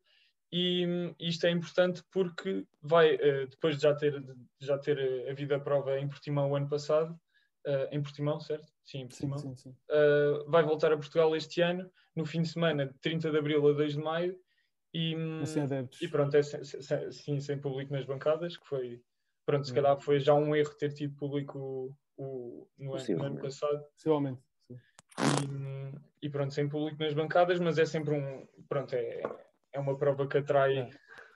e 0.51 1.13
isto 1.19 1.45
é 1.45 1.51
importante 1.51 2.03
porque 2.11 2.65
vai, 2.81 3.15
eh, 3.15 3.45
depois 3.47 3.75
de 3.75 3.83
já 3.83 3.93
ter, 3.95 4.19
de 4.21 4.35
já 4.65 4.77
ter 4.77 4.97
eh, 4.97 5.29
havido 5.29 5.55
a 5.55 5.59
prova 5.59 5.99
em 5.99 6.07
Portimão 6.07 6.49
o 6.49 6.55
ano 6.55 6.69
passado, 6.69 7.19
eh, 7.65 7.89
em 7.91 8.01
Portimão, 8.01 8.39
certo? 8.39 8.71
Sim, 8.83 8.99
em 8.99 9.07
Portimão. 9.07 9.37
Sim, 9.37 9.55
sim, 9.55 9.71
sim. 9.71 9.75
vai 10.47 10.63
voltar 10.63 10.93
a 10.93 10.97
Portugal 10.97 11.35
este 11.35 11.61
ano, 11.61 11.89
no 12.15 12.25
fim 12.25 12.41
de 12.41 12.49
semana, 12.49 12.85
de 12.85 12.93
30 12.99 13.31
de 13.31 13.37
abril 13.37 13.67
a 13.67 13.73
2 13.73 13.93
de 13.93 13.99
maio. 13.99 14.39
E, 14.93 15.13
e 16.01 16.07
pronto, 16.07 16.37
é 16.37 16.41
sem, 16.41 16.63
sem, 16.63 17.11
sim, 17.11 17.39
sem 17.41 17.59
público 17.59 17.91
nas 17.91 18.05
bancadas, 18.05 18.55
que 18.55 18.65
foi, 18.65 19.01
pronto, 19.45 19.65
se 19.65 19.71
hum. 19.73 19.75
calhar 19.75 19.99
foi 19.99 20.19
já 20.19 20.33
um 20.33 20.55
erro 20.55 20.73
ter 20.75 20.93
tido 20.93 21.13
público 21.17 21.93
o, 22.15 22.67
no, 22.77 22.95
ano, 22.95 23.05
no 23.09 23.23
ano 23.25 23.41
passado. 23.41 23.83
Possivelmente. 23.93 24.41
E, 24.71 26.27
e, 26.27 26.29
pronto, 26.29 26.53
sem 26.53 26.69
público 26.69 27.01
nas 27.01 27.13
bancadas, 27.13 27.59
mas 27.59 27.77
é 27.77 27.85
sempre 27.85 28.13
um, 28.13 28.47
pronto, 28.69 28.93
é, 28.93 29.21
é 29.75 29.79
uma 29.79 29.97
prova 29.97 30.27
que 30.27 30.37
atrai 30.37 30.77
é. 30.79 30.89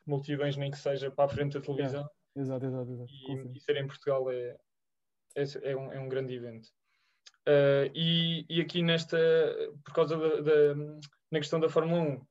multidões, 0.07 0.55
nem 0.55 0.71
que 0.71 0.77
seja 0.77 1.11
para 1.11 1.25
a 1.25 1.29
frente 1.29 1.53
da 1.53 1.61
televisão. 1.61 2.09
É. 2.35 2.39
Exato, 2.39 2.65
exato, 2.65 2.91
exato. 2.91 3.11
E, 3.11 3.57
e, 3.57 3.59
ser 3.59 3.75
em 3.75 3.85
Portugal 3.85 4.31
é, 4.31 4.55
é, 5.35 5.43
é, 5.63 5.75
um, 5.75 5.91
é 5.91 5.99
um 5.99 6.07
grande 6.07 6.33
evento. 6.33 6.69
Uh, 7.47 7.91
e, 7.93 8.45
e 8.49 8.61
aqui 8.61 8.81
nesta, 8.81 9.17
por 9.83 9.93
causa 9.93 10.17
da, 10.17 10.41
da 10.41 10.75
na 11.31 11.39
questão 11.39 11.59
da 11.59 11.69
Fórmula 11.69 12.01
1, 12.01 12.15
uh, 12.15 12.27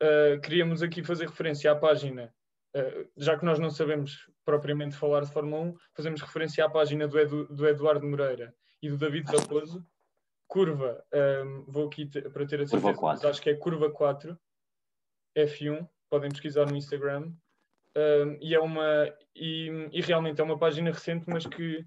ah, 0.00 0.40
queríamos 0.42 0.82
aqui 0.82 1.04
fazer 1.04 1.26
referência 1.28 1.70
à 1.70 1.76
página, 1.76 2.32
uh, 2.76 3.10
já 3.16 3.38
que 3.38 3.44
nós 3.44 3.58
não 3.58 3.70
sabemos 3.70 4.28
propriamente 4.44 4.96
falar 4.96 5.20
de 5.20 5.32
Fórmula 5.32 5.62
1, 5.62 5.76
fazemos 5.94 6.20
referência 6.20 6.64
à 6.64 6.70
página 6.70 7.06
do, 7.06 7.18
Edu, 7.18 7.46
do 7.46 7.66
Eduardo 7.66 8.06
Moreira 8.06 8.54
e 8.82 8.88
do 8.88 8.96
David 8.96 9.26
Raposo, 9.30 9.84
curva, 10.48 11.04
um, 11.44 11.64
vou 11.68 11.86
aqui 11.86 12.06
para 12.06 12.46
ter 12.46 12.60
a 12.60 12.66
certeza, 12.66 13.28
acho 13.28 13.42
que 13.42 13.50
é 13.50 13.54
curva 13.54 13.90
4, 13.90 14.36
F1, 15.46 15.88
podem 16.08 16.30
pesquisar 16.30 16.66
no 16.66 16.76
Instagram. 16.76 17.32
Um, 17.96 18.38
e 18.40 18.54
é 18.54 18.60
uma 18.60 19.12
e, 19.34 19.88
e, 19.92 20.00
realmente 20.00 20.40
é 20.40 20.44
uma 20.44 20.58
página 20.58 20.90
recente, 20.92 21.24
mas 21.28 21.44
que, 21.44 21.84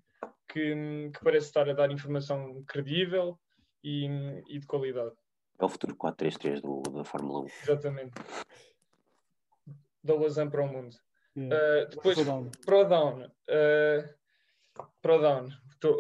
que, 0.50 1.10
que 1.14 1.24
parece 1.24 1.48
estar 1.48 1.70
a 1.70 1.74
dar 1.74 1.90
informação 1.92 2.62
credível 2.68 3.40
e, 3.84 4.06
e 4.48 4.60
de 4.60 4.66
qualidade. 4.68 5.16
É 5.60 5.64
o 5.66 5.70
futuro 5.70 5.96
433 5.96 6.62
do, 6.62 6.82
da 6.92 7.04
Fórmula 7.06 7.42
1. 7.42 7.46
Exatamente. 7.64 8.14
Da 10.04 10.14
Lausanne 10.16 10.52
para 10.52 10.64
o 10.64 10.68
mundo. 10.68 10.96
Yeah. 11.38 11.56
Uh, 11.56 11.90
depois, 11.90 12.16
Prodown. 12.16 12.52
Prodown. 12.66 13.32
Uh, 13.50 14.84
Prodown. 15.02 15.50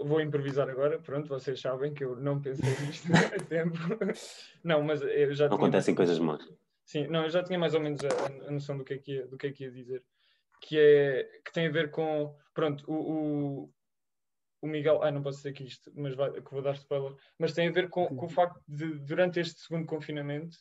Vou 0.06 0.22
improvisar 0.22 0.70
agora, 0.70 0.98
pronto, 1.00 1.28
vocês 1.28 1.60
sabem 1.60 1.94
que 1.94 2.06
eu 2.06 2.16
não 2.16 2.42
pensei 2.42 2.70
nisto 2.86 3.08
há 3.14 3.44
tempo. 3.46 3.76
Não, 4.64 4.82
mas 4.82 5.02
eu 5.02 5.34
já 5.34 5.50
Não 5.50 5.58
tinha 5.58 5.68
acontecem 5.68 5.94
mais- 5.94 5.98
coisas 6.10 6.20
más. 6.20 6.42
Sim, 6.86 7.08
não, 7.08 7.24
eu 7.24 7.30
já 7.30 7.44
tinha 7.44 7.58
mais 7.58 7.74
ou 7.74 7.80
menos 7.82 8.02
a, 8.04 8.48
a 8.48 8.52
noção 8.52 8.78
do 8.78 8.84
que, 8.84 8.94
é 8.94 8.98
que 8.98 9.12
ia, 9.14 9.28
do 9.28 9.38
que 9.38 9.48
é 9.48 9.52
que 9.52 9.64
ia 9.64 9.72
dizer. 9.72 10.04
Que, 10.62 10.78
é, 10.80 11.24
que 11.46 11.52
tem 11.52 11.68
a 11.68 11.72
ver 11.72 11.92
com. 11.92 12.36
Pronto, 12.54 12.84
o, 12.92 13.64
o, 13.64 13.74
o 14.62 14.68
Miguel. 14.68 15.02
Ai, 15.04 15.12
não 15.12 15.22
posso 15.24 15.38
dizer 15.38 15.50
aqui 15.50 15.66
isto, 15.66 15.92
mas 15.96 16.16
vai, 16.16 16.32
que 16.32 16.52
vou 16.52 16.62
dar 16.62 16.74
spoiler. 16.74 17.16
Mas 17.40 17.54
tem 17.54 17.68
a 17.68 17.72
ver 17.72 17.90
com, 17.90 18.08
com 18.08 18.26
o 18.26 18.30
facto 18.30 18.62
de, 18.68 19.00
durante 19.00 19.40
este 19.40 19.60
segundo 19.62 19.86
confinamento, 19.86 20.58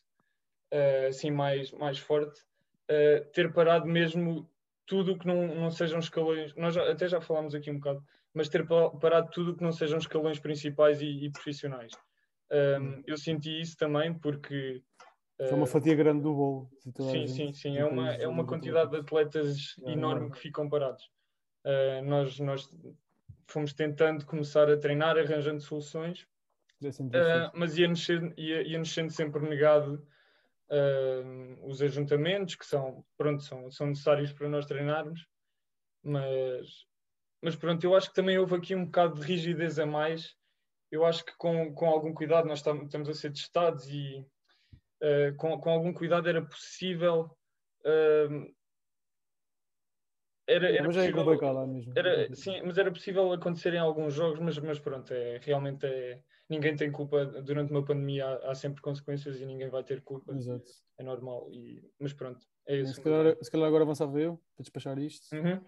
eh, 0.71 1.07
assim 1.09 1.31
mais, 1.31 1.71
mais 1.73 1.99
forte, 1.99 2.41
eh, 2.89 3.21
ter 3.33 3.53
parado 3.53 3.87
mesmo 3.87 4.51
tudo 4.87 5.13
o 5.13 5.19
que 5.19 5.27
não, 5.27 5.55
não 5.55 5.71
sejam 5.71 5.99
escalões. 6.01 6.55
Nós 6.57 6.75
já- 6.75 6.91
até 6.91 7.07
já 7.09 7.21
falámos 7.21 7.55
aqui 7.55 7.71
um 7.71 7.77
bocado, 7.79 8.03
mas 8.35 8.49
ter 8.49 8.67
pa- 8.67 8.91
parado 8.91 9.31
tudo 9.31 9.53
o 9.53 9.57
que 9.57 9.63
não 9.63 9.73
sejam 9.73 9.99
escalões 9.99 10.39
principais 10.41 11.01
e, 11.01 11.27
e 11.27 11.31
profissionais. 11.31 11.93
Um, 12.51 13.03
eu 13.07 13.17
senti 13.17 13.61
isso 13.61 13.77
também 13.77 14.13
porque. 14.19 14.83
Foi 15.49 15.59
uma 15.59 15.67
fatia 15.67 15.95
grande 15.95 16.23
do 16.23 16.35
bolo. 16.35 16.71
Sim, 17.11 17.27
sim, 17.27 17.53
sim. 17.53 17.77
É 17.77 17.85
uma, 17.85 18.13
é 18.13 18.29
uma 18.29 18.45
quantidade 18.45 18.91
de 18.91 18.97
atletas 18.99 19.77
É 19.85 19.93
enorme 19.93 20.31
que 20.31 20.39
ficam 20.39 20.69
parados. 20.69 21.11
Uh, 21.65 22.03
nós, 22.05 22.39
nós 22.41 22.69
fomos 23.47 23.73
tentando 23.73 24.25
começar 24.27 24.71
a 24.71 24.77
treinar, 24.77 25.17
arranjando 25.17 25.61
soluções, 25.61 26.27
É 27.13 27.47
uh, 27.47 27.51
mas 27.55 27.79
ia-nos 27.79 28.05
sendo, 28.05 28.35
ia, 28.39 28.63
ia-nos 28.63 28.93
sendo 28.93 29.11
sempre 29.11 29.41
negado 29.49 30.07
uh, 30.71 31.67
os 31.67 31.81
ajuntamentos, 31.83 32.55
que 32.55 32.67
são, 32.67 33.05
pronto, 33.17 33.43
são, 33.43 33.71
são 33.71 33.87
necessários 33.89 34.33
para 34.33 34.49
nós 34.49 34.67
treinarmos. 34.67 35.27
Mas, 36.03 36.87
mas 37.41 37.55
pronto, 37.57 37.85
eu 37.85 37.95
acho 37.95 38.09
que 38.09 38.15
também 38.15 38.39
houve 38.39 38.57
aqui 38.57 38.75
um 38.75 38.87
bocado 38.87 39.21
de 39.21 39.27
rigidez 39.27 39.79
a 39.79 39.87
mais. 39.87 40.37
Eu 40.91 41.05
acho 41.05 41.25
que 41.25 41.37
com, 41.37 41.73
com 41.73 41.87
algum 41.87 42.13
cuidado 42.13 42.47
nós 42.49 42.61
tam- 42.61 42.85
estamos 42.85 43.09
a 43.09 43.15
ser 43.15 43.33
testados 43.33 43.89
e 43.89 44.27
uh, 45.03 45.37
com, 45.37 45.59
com 45.61 45.71
algum 45.71 45.93
cuidado 45.93 46.29
era 46.29 46.41
possível. 46.45 47.37
uh, 47.85 48.55
era, 50.47 50.69
era 50.71 50.87
mas 50.87 50.97
é 50.97 51.01
possível- 51.03 51.25
complicado 51.25 51.55
lá 51.55 51.67
mesmo. 51.67 51.93
era, 51.97 52.35
sim, 52.35 52.61
mas 52.63 52.77
era 52.77 52.91
possível 52.91 53.33
acontecer 53.33 53.75
em 53.75 53.79
alguns 53.79 54.13
jogos, 54.15 54.41
mas, 54.41 54.59
mas 54.59 54.79
pronto, 54.79 55.13
é, 55.13 55.39
realmente 55.39 55.87
é, 55.87 56.21
ninguém 56.49 56.75
tem 56.75 56.91
culpa. 56.91 57.25
Durante 57.25 57.71
uma 57.71 57.85
pandemia 57.85 58.27
há, 58.27 58.51
há 58.51 58.55
sempre 58.55 58.83
consequências 58.83 59.41
e 59.41 59.47
ninguém 59.47 59.69
vai 59.71 59.85
ter 59.85 60.03
culpa. 60.03 60.35
Exato. 60.35 60.69
É 60.99 61.03
normal. 61.05 61.49
E, 61.53 61.89
mas 61.99 62.13
pronto, 62.13 62.45
é 62.67 62.77
isso. 62.79 62.95
Se 62.95 63.01
calhar, 63.01 63.37
se 63.41 63.51
calhar 63.51 63.69
agora 63.69 63.85
avançava 63.85 64.21
eu 64.21 64.37
para 64.57 64.63
despachar 64.63 64.99
isto. 64.99 65.35
Uhum. 65.35 65.65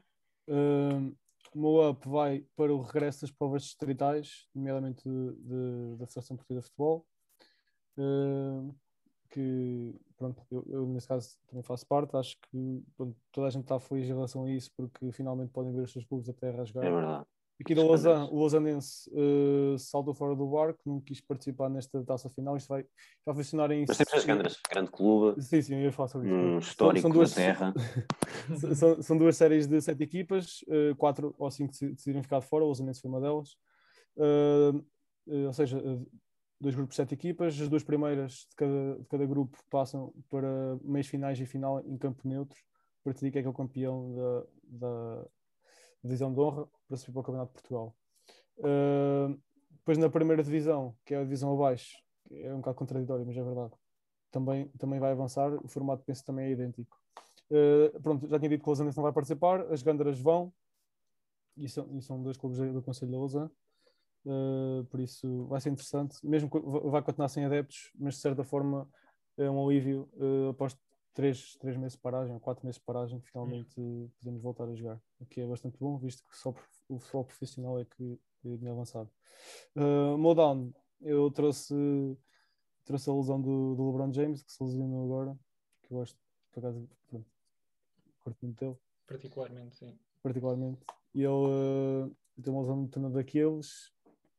Um, 0.49 1.17
o 1.55 1.59
meu 1.61 1.89
up 1.91 2.09
vai 2.09 2.45
para 2.57 2.75
o 2.75 2.83
regresso 2.83 3.21
das 3.23 3.31
provas 3.31 3.63
distritais, 3.63 4.49
nomeadamente 4.53 5.09
de- 5.09 5.35
de- 5.37 5.97
da 5.99 6.07
Federação 6.09 6.37
Portuguesa 6.37 6.61
de 6.63 6.67
Futebol. 6.67 7.07
Um, 7.97 8.75
que, 9.35 9.95
pronto, 10.17 10.41
eu, 10.51 10.65
eu 10.69 10.87
nesse 10.87 11.09
caso 11.09 11.37
também 11.49 11.63
faço 11.65 11.85
parte. 11.87 12.17
Acho 12.17 12.37
que 12.51 12.83
pronto, 12.97 13.17
toda 13.33 13.49
a 13.49 13.51
gente 13.51 13.65
está 13.65 13.81
feliz 13.81 14.05
em 14.05 14.15
relação 14.15 14.45
a 14.45 14.51
isso, 14.51 14.71
porque 14.77 15.11
finalmente 15.11 15.51
podem 15.51 15.73
ver 15.73 15.83
os 15.83 15.93
seus 15.93 16.05
clubes 16.05 16.29
até 16.29 16.51
a 16.51 16.57
rasgar. 16.57 16.85
É 16.85 16.91
verdade. 16.91 17.27
Aqui 17.61 17.75
da 17.75 17.85
Lausanne, 17.85 18.29
o 18.33 18.39
Lausanense 18.41 19.09
uh, 19.11 19.79
saltou 19.79 20.13
fora 20.13 20.35
do 20.35 20.47
barco, 20.49 20.81
não 20.87 21.01
quis 21.01 21.21
participar 21.21 21.69
nesta 21.69 22.03
taça 22.05 22.29
final. 22.29 22.57
Isto 22.57 22.69
vai, 22.69 22.85
vai 23.25 23.35
funcionar 23.35 23.71
em. 23.71 23.85
Mas 23.87 23.97
temos 23.97 24.13
as 24.15 24.25
Gandras, 24.25 24.59
grande 24.71 24.91
clube, 24.91 25.41
Sim, 25.43 25.63
sim, 25.63 25.75
eu 25.77 25.81
ia 25.83 25.93
falar 25.93 26.09
sobre 26.09 26.29
isso. 26.29 26.37
um 26.37 26.51
São- 26.51 26.59
histórico 26.59 27.03
são 27.03 27.11
duas, 27.11 27.31
da 27.31 27.37
terra. 27.37 27.75
são- 28.59 28.75
São, 28.75 29.03
são 29.03 29.19
duas 29.19 29.37
séries 29.37 29.67
de 29.69 29.81
sete 29.81 30.03
equipas, 30.03 30.65
eh, 30.69 30.95
quatro 30.97 31.33
ou 31.39 31.51
cinco 31.51 31.71
deci- 31.73 31.91
decidiram 31.93 32.23
ficar 32.23 32.41
de 32.41 32.47
fora, 32.47 32.65
o 32.65 32.67
Lausanense 32.67 33.01
foi 33.01 33.09
uma 33.11 33.21
delas. 33.21 33.57
Eh, 34.19 34.73
ou 35.47 35.53
seja, 35.53 35.81
dois 36.65 36.75
grupos 36.75 36.95
de 36.95 36.97
sete 36.97 37.15
equipas, 37.15 37.61
as 37.61 37.69
duas 37.69 37.85
primeiras 37.85 38.47
de 38.51 38.57
cada, 38.57 38.99
de 38.99 39.07
cada 39.07 39.27
grupo 39.27 39.57
passam 39.71 40.13
para 40.31 40.77
meios 40.83 41.07
finais 41.07 41.39
e 41.39 41.47
final 41.47 41.81
em 41.87 41.97
campo 41.97 42.27
neutro, 42.27 42.59
para 43.03 43.13
decidir 43.13 43.31
quem 43.31 43.41
é 43.41 43.43
que 43.43 43.47
é 43.47 43.51
o 43.51 43.55
campeão 43.55 44.15
da, 44.15 44.47
da 44.79 45.27
divisão 46.03 46.33
de 46.33 46.41
honra 46.41 46.67
para 46.89 46.97
subir 46.97 47.13
para 47.13 47.21
o 47.21 47.25
Campeonato 47.25 47.53
de 47.53 47.55
Portugal. 47.55 47.97
Eh, 48.59 49.37
depois 49.71 49.99
na 49.99 50.09
primeira 50.09 50.43
divisão, 50.43 50.97
que 51.05 51.15
é 51.15 51.19
a 51.19 51.23
divisão 51.23 51.53
abaixo, 51.53 51.99
é 52.31 52.53
um 52.55 52.59
bocado 52.59 52.77
contraditório, 52.79 53.27
mas 53.27 53.37
é 53.37 53.43
verdade, 53.43 53.75
também, 54.31 54.69
também 54.79 54.99
vai 54.99 55.13
avançar, 55.13 55.53
o 55.63 55.69
formato 55.69 56.03
penso 56.05 56.25
também 56.25 56.47
é 56.47 56.51
idêntico. 56.53 56.99
Uh, 57.51 58.01
pronto, 58.01 58.27
já 58.27 58.39
tinha 58.39 58.49
dito 58.49 58.63
que 58.63 58.69
o 58.69 58.71
Lausanne 58.71 58.91
não 58.97 59.03
vai 59.03 59.13
participar, 59.13 59.61
as 59.71 59.83
Gândaras 59.83 60.19
vão, 60.19 60.51
e 61.57 61.69
são, 61.69 61.87
e 61.95 62.01
são 62.01 62.23
dois 62.23 62.39
clubes 62.39 62.59
do 62.59 62.83
Conselho 62.83 63.11
de 63.11 63.17
Lausanne, 63.19 63.51
uh, 64.27 64.85
por 64.87 65.01
isso 65.01 65.47
vai 65.47 65.61
ser 65.61 65.71
interessante, 65.71 66.17
mesmo 66.27 66.51
que 66.51 66.59
va- 66.59 66.81
vai 66.91 67.03
continuar 67.03 67.29
sem 67.29 67.45
adeptos, 67.45 67.91
mas 67.95 68.15
de 68.15 68.21
certa 68.21 68.45
forma 68.45 68.89
é 69.37 69.51
um 69.51 69.65
alívio 69.67 70.09
uh, 70.15 70.51
após 70.51 70.77
três, 71.13 71.57
três 71.57 71.77
meses 71.77 71.93
de 71.93 72.03
paragem, 72.03 72.35
ou 72.35 72.41
quatro 72.41 72.65
meses 72.67 72.79
de 72.79 72.85
paragem, 72.85 73.21
finalmente 73.21 73.81
uh, 73.81 74.11
podemos 74.19 74.43
voltar 74.43 74.69
a 74.69 74.75
jogar, 74.75 75.01
o 75.21 75.27
que 75.27 75.41
é 75.41 75.47
bastante 75.47 75.79
bom, 75.79 75.97
visto 75.99 76.23
que 76.29 76.37
só 76.37 76.55
o 76.89 76.99
futebol 76.99 77.25
profissional 77.25 77.79
é 77.79 77.85
que 77.85 78.19
é 78.45 78.57
tinha 78.57 78.73
avançado. 78.73 79.11
Uh, 79.75 80.19
Modown, 80.19 80.73
eu 81.01 81.31
trouxe, 81.31 81.75
trouxe 82.85 83.09
a 83.09 83.15
lesão 83.15 83.41
do, 83.41 83.75
do 83.75 83.87
LeBron 83.87 84.13
James, 84.13 84.43
que 84.43 84.53
se 84.53 84.63
lesionou 84.63 85.05
agora, 85.05 85.39
que 85.83 85.93
eu 85.93 85.99
gosto, 85.99 86.19
por 86.53 86.61
acaso, 86.61 86.89
pronto, 87.09 87.27
curto 88.23 88.39
muito 88.43 88.59
dele, 88.59 88.77
Particularmente, 89.07 89.77
sim. 89.77 89.99
particularmente. 90.23 90.81
E 91.15 91.21
ele 91.21 91.29
uh, 91.29 92.17
tem 92.43 92.53
uma 92.53 92.63
lesão 92.63 92.77
no 92.77 92.89
torno 92.89 93.11
daqueles. 93.11 93.93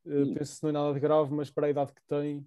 Uh, 0.05 0.25
Ih. 0.25 0.33
penso 0.35 0.57
que 0.57 0.63
não 0.63 0.69
é 0.69 0.73
nada 0.73 0.93
de 0.93 0.99
grave, 0.99 1.33
mas 1.33 1.49
para 1.49 1.67
a 1.67 1.69
idade 1.69 1.91
que 1.93 2.01
tem, 2.07 2.45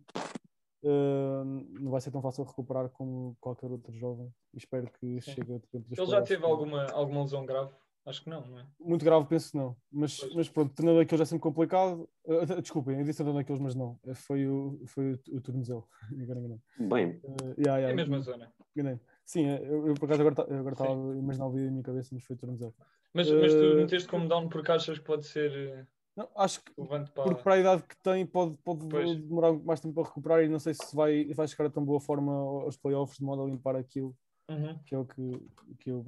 uh, 0.84 1.44
não 1.80 1.90
vai 1.90 2.00
ser 2.00 2.10
tão 2.10 2.22
fácil 2.22 2.44
recuperar 2.44 2.88
como 2.90 3.36
qualquer 3.40 3.70
outro 3.70 3.92
jovem. 3.92 4.32
E 4.54 4.58
espero 4.58 4.90
que 4.92 5.20
Sim. 5.20 5.32
chegue 5.32 5.54
a 5.54 5.58
tempo 5.60 5.86
Ele 5.90 6.06
já 6.06 6.22
teve 6.22 6.44
alguma, 6.44 6.84
alguma 6.92 7.22
lesão 7.22 7.44
grave? 7.44 7.72
Acho 8.06 8.22
que 8.24 8.30
não, 8.30 8.46
não 8.46 8.58
é? 8.58 8.66
Muito 8.80 9.04
grave, 9.04 9.26
penso 9.26 9.50
que 9.50 9.58
não. 9.58 9.76
Mas, 9.92 10.18
Pois. 10.18 10.34
mas 10.34 10.48
pronto, 10.48 10.74
torneio 10.74 10.96
daqueles 10.98 11.20
é 11.20 11.24
sempre 11.26 11.42
complicado. 11.42 12.08
Uh, 12.24 12.62
desculpem, 12.62 12.98
eu 12.98 13.04
disse 13.04 13.18
torneio 13.18 13.36
daqueles, 13.36 13.60
mas 13.60 13.74
não. 13.74 13.98
Foi 14.14 14.46
o, 14.48 14.80
foi 14.86 15.12
o, 15.12 15.36
o 15.36 15.40
tornozelo. 15.42 15.86
Agora 16.22 16.38
enganei. 16.38 16.58
Bem, 16.78 17.20
Uh, 17.22 17.54
yeah, 17.58 17.78
É 17.78 17.80
yeah, 17.80 17.90
a 17.90 17.94
mesma 17.94 18.18
zona. 18.20 18.50
enganei. 18.74 18.98
Sim, 19.26 19.46
eu, 19.46 19.88
eu 19.88 19.94
por 19.94 20.06
acaso 20.06 20.22
agora 20.22 20.72
estava 20.72 21.12
a 21.12 21.16
imaginar 21.18 21.46
o 21.48 21.50
vídeo 21.50 21.66
na 21.66 21.72
minha 21.72 21.82
cabeça, 21.82 22.08
mas 22.14 22.24
foi 22.24 22.34
o 22.34 22.38
tornozelo. 22.38 22.74
Mas, 23.12 23.30
mas 23.30 23.52
tu 23.52 23.60
Eh, 23.62 23.74
meteste 23.74 24.08
como 24.08 24.26
down 24.26 24.48
porque 24.48 24.72
achas 24.72 24.98
que 24.98 25.04
pode 25.04 25.26
ser 25.26 25.52
eh, 25.52 25.86
Não, 26.18 26.28
acho 26.34 26.60
que 26.64 26.72
relevante 26.76 27.12
para. 27.12 27.22
porque 27.22 27.42
para 27.44 27.54
a 27.54 27.58
idade 27.60 27.82
que 27.84 27.96
tem 28.02 28.26
pode, 28.26 28.56
pode 28.64 28.84
Pois. 28.88 29.16
demorar 29.16 29.52
mais 29.52 29.78
tempo 29.78 29.94
para 29.94 30.02
recuperar 30.08 30.42
e 30.42 30.48
não 30.48 30.58
sei 30.58 30.74
se 30.74 30.94
vai, 30.96 31.26
vai 31.32 31.46
chegar 31.46 31.66
a 31.66 31.70
tão 31.70 31.84
boa 31.84 32.00
forma 32.00 32.32
aos 32.64 32.76
playoffs 32.76 33.18
de 33.18 33.24
modo 33.24 33.42
a 33.44 33.46
limpar 33.46 33.76
aquilo 33.76 34.12
Uhum. 34.50 34.76
que 34.84 34.94
é 34.94 34.98
o 34.98 35.04
que, 35.04 35.46
que 35.78 35.90
eu 35.90 36.04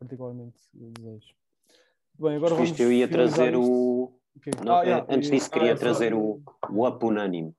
particularmente 0.00 0.58
desejo. 0.72 1.34
Bem, 2.18 2.36
agora 2.36 2.54
vamos 2.56 2.80
eu 2.80 2.90
ia 2.92 3.06
trazer 3.06 3.52
isto. 3.54 3.62
o. 3.62 4.18
Ok. 4.36 4.52
Não, 4.64 4.76
Ah, 4.78 4.82
yeah, 4.82 5.06
antes 5.08 5.30
disso, 5.30 5.48
Ah, 5.48 5.52
queria 5.52 5.72
é 5.72 5.74
trazer 5.76 6.14
o, 6.14 6.42
o 6.70 6.88
Up 6.88 7.04
Unânime, 7.04 7.54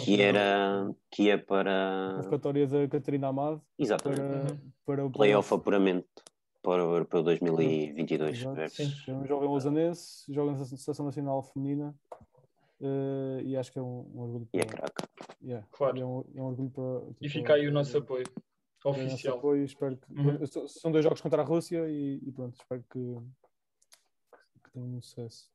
que 0.00 0.22
era. 0.22 0.90
que 1.10 1.28
é 1.28 1.36
para. 1.36 2.14
convocatória 2.16 2.66
da 2.68 2.88
Catarina 2.88 3.28
Amado 3.28 3.60
Exatamente. 3.78 4.20
para, 4.22 4.52
Uhum. 4.52 4.70
para 4.86 5.06
o 5.06 5.10
Playoff 5.10 5.52
apuramento 5.52 6.06
para 6.62 6.84
o 6.86 6.92
Europeu 6.94 7.22
2022. 7.22 8.38
Exato. 8.40 8.54
versus- 8.56 9.04
Sim. 9.04 9.12
É 9.12 9.14
um 9.14 9.26
jovem 9.26 9.48
lausanense, 9.48 10.32
joga 10.32 10.52
na 10.52 10.64
Seleção 10.64 11.04
Nacional 11.06 11.42
Feminina 11.42 11.94
eh, 12.80 13.42
e 13.44 13.56
acho 13.56 13.72
que 13.72 13.78
é 13.78 13.82
um, 13.82 14.10
um 14.14 14.20
orgulho 14.20 14.48
E 14.52 14.58
é 14.58 14.64
para, 14.64 14.76
craque. 14.90 15.02
yeah, 15.42 15.66
Claro. 15.70 15.96
e 15.96 16.00
é 16.00 16.06
um, 16.06 16.24
é 16.34 16.42
um 16.42 16.46
orgulho 16.46 16.70
para 16.70 17.10
E 17.10 17.14
tipo, 17.14 17.28
fica 17.32 17.54
aí 17.54 17.68
o 17.68 17.72
nosso 17.72 17.92
para- 17.92 18.00
apoio 18.00 18.24
para 18.80 18.90
o 18.90 18.92
nosso 18.92 19.06
oficial. 19.14 19.38
apoio, 19.38 19.64
espero 19.64 19.96
que 19.96 20.12
Uhum. 20.12 20.68
são 20.68 20.92
dois 20.92 21.02
jogos 21.04 21.20
contra 21.20 21.42
a 21.42 21.44
Rússia 21.44 21.88
e, 21.88 22.20
e 22.24 22.32
pronto, 22.32 22.54
espero 22.60 22.84
que, 22.90 23.16
que 24.64 24.70
tenham 24.72 24.88
um 24.88 25.00
sucesso. 25.02 25.50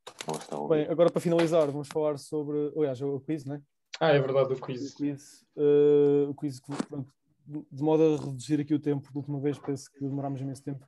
Bem, 0.69 0.87
agora 0.87 1.09
para 1.11 1.21
finalizar, 1.21 1.69
vamos 1.71 1.87
falar 1.89 2.17
sobre 2.17 2.71
aliás, 2.75 3.01
o 3.01 3.19
quiz, 3.21 3.45
né? 3.45 3.61
Ah, 3.99 4.09
é 4.09 4.19
verdade, 4.19 4.53
o 4.53 4.57
O 4.57 4.61
quiz. 4.61 4.93
quiz, 4.93 5.45
eh, 5.55 6.25
o 6.27 6.33
quiz 6.33 6.59
que, 6.59 6.71
pronto, 6.87 7.13
de- 7.45 7.65
de 7.71 7.83
modo 7.83 8.03
a 8.03 8.17
reduzir 8.25 8.59
aqui 8.59 8.73
o 8.73 8.79
tempo, 8.79 9.11
da 9.13 9.19
última 9.19 9.39
vez 9.39 9.57
penso 9.59 9.89
que 9.91 9.99
demorámos 10.01 10.41
imenso 10.41 10.63
tempo, 10.63 10.85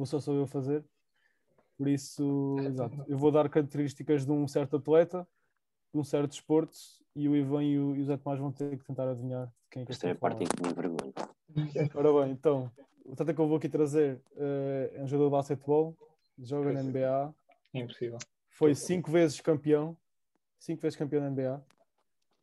vou 0.00 0.06
só 0.06 0.18
sou 0.18 0.34
eu 0.34 0.46
fazer. 0.46 0.82
Por 1.76 1.88
isso, 1.88 2.56
exato, 2.60 3.04
eu 3.06 3.16
vou 3.16 3.30
dar 3.30 3.48
características 3.48 4.24
de 4.24 4.32
um 4.32 4.46
certo 4.48 4.76
atleta, 4.76 5.26
de 5.92 6.00
um 6.00 6.04
certo 6.04 6.30
desporto, 6.30 6.76
e 7.14 7.28
o 7.28 7.36
Ivan 7.36 7.62
e 7.62 7.78
o, 7.78 7.96
e 7.96 8.00
o 8.00 8.04
Zé 8.04 8.16
Tomás 8.16 8.38
vão 8.38 8.52
ter 8.52 8.78
que 8.78 8.84
tentar 8.84 9.08
adivinhar 9.08 9.52
quem 9.70 9.82
é 9.82 9.86
que 9.86 9.92
Esta 9.92 10.08
é 10.08 10.12
a 10.12 10.14
parte 10.14 10.44
em 10.44 10.46
que 10.46 10.62
me. 10.62 11.90
Ora 11.94 12.24
bem, 12.24 12.32
então, 12.32 12.70
o 13.04 13.12
atleta 13.12 13.34
que 13.34 13.40
eu 13.40 13.48
vou 13.48 13.56
aqui 13.56 13.68
trazer 13.68 14.20
eh, 14.36 14.92
é 14.94 15.02
um 15.02 15.06
jogador 15.06 15.28
de 15.28 15.32
basquetebol, 15.32 15.96
joga 16.38 16.72
na 16.72 16.82
NBA, 16.82 17.34
É 17.74 17.78
impossível. 17.80 18.18
foi 18.50 18.74
cinco 18.74 19.10
vezes 19.10 19.40
campeão, 19.40 19.96
cinco 20.58 20.82
vezes 20.82 20.98
campeão 20.98 21.22
da 21.22 21.30
NBA, 21.30 21.64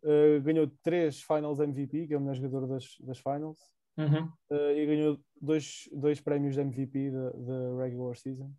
Uh, 0.03 0.39
ganhou 0.43 0.67
três 0.83 1.21
Finals 1.23 1.59
MVP, 1.59 2.07
que 2.07 2.13
é 2.13 2.17
o 2.17 2.21
melhor 2.21 2.35
jogador 2.35 2.67
das, 2.67 2.95
das 2.99 3.17
Finals, 3.17 3.57
Uhum. 3.97 4.29
eh, 4.51 4.83
e 4.83 4.85
ganhou 4.85 5.19
dois, 5.41 5.89
dois 5.91 6.21
prémios 6.21 6.55
de 6.55 6.61
MVP 6.61 7.11
da 7.11 7.83
regular 7.83 8.15
season. 8.15 8.51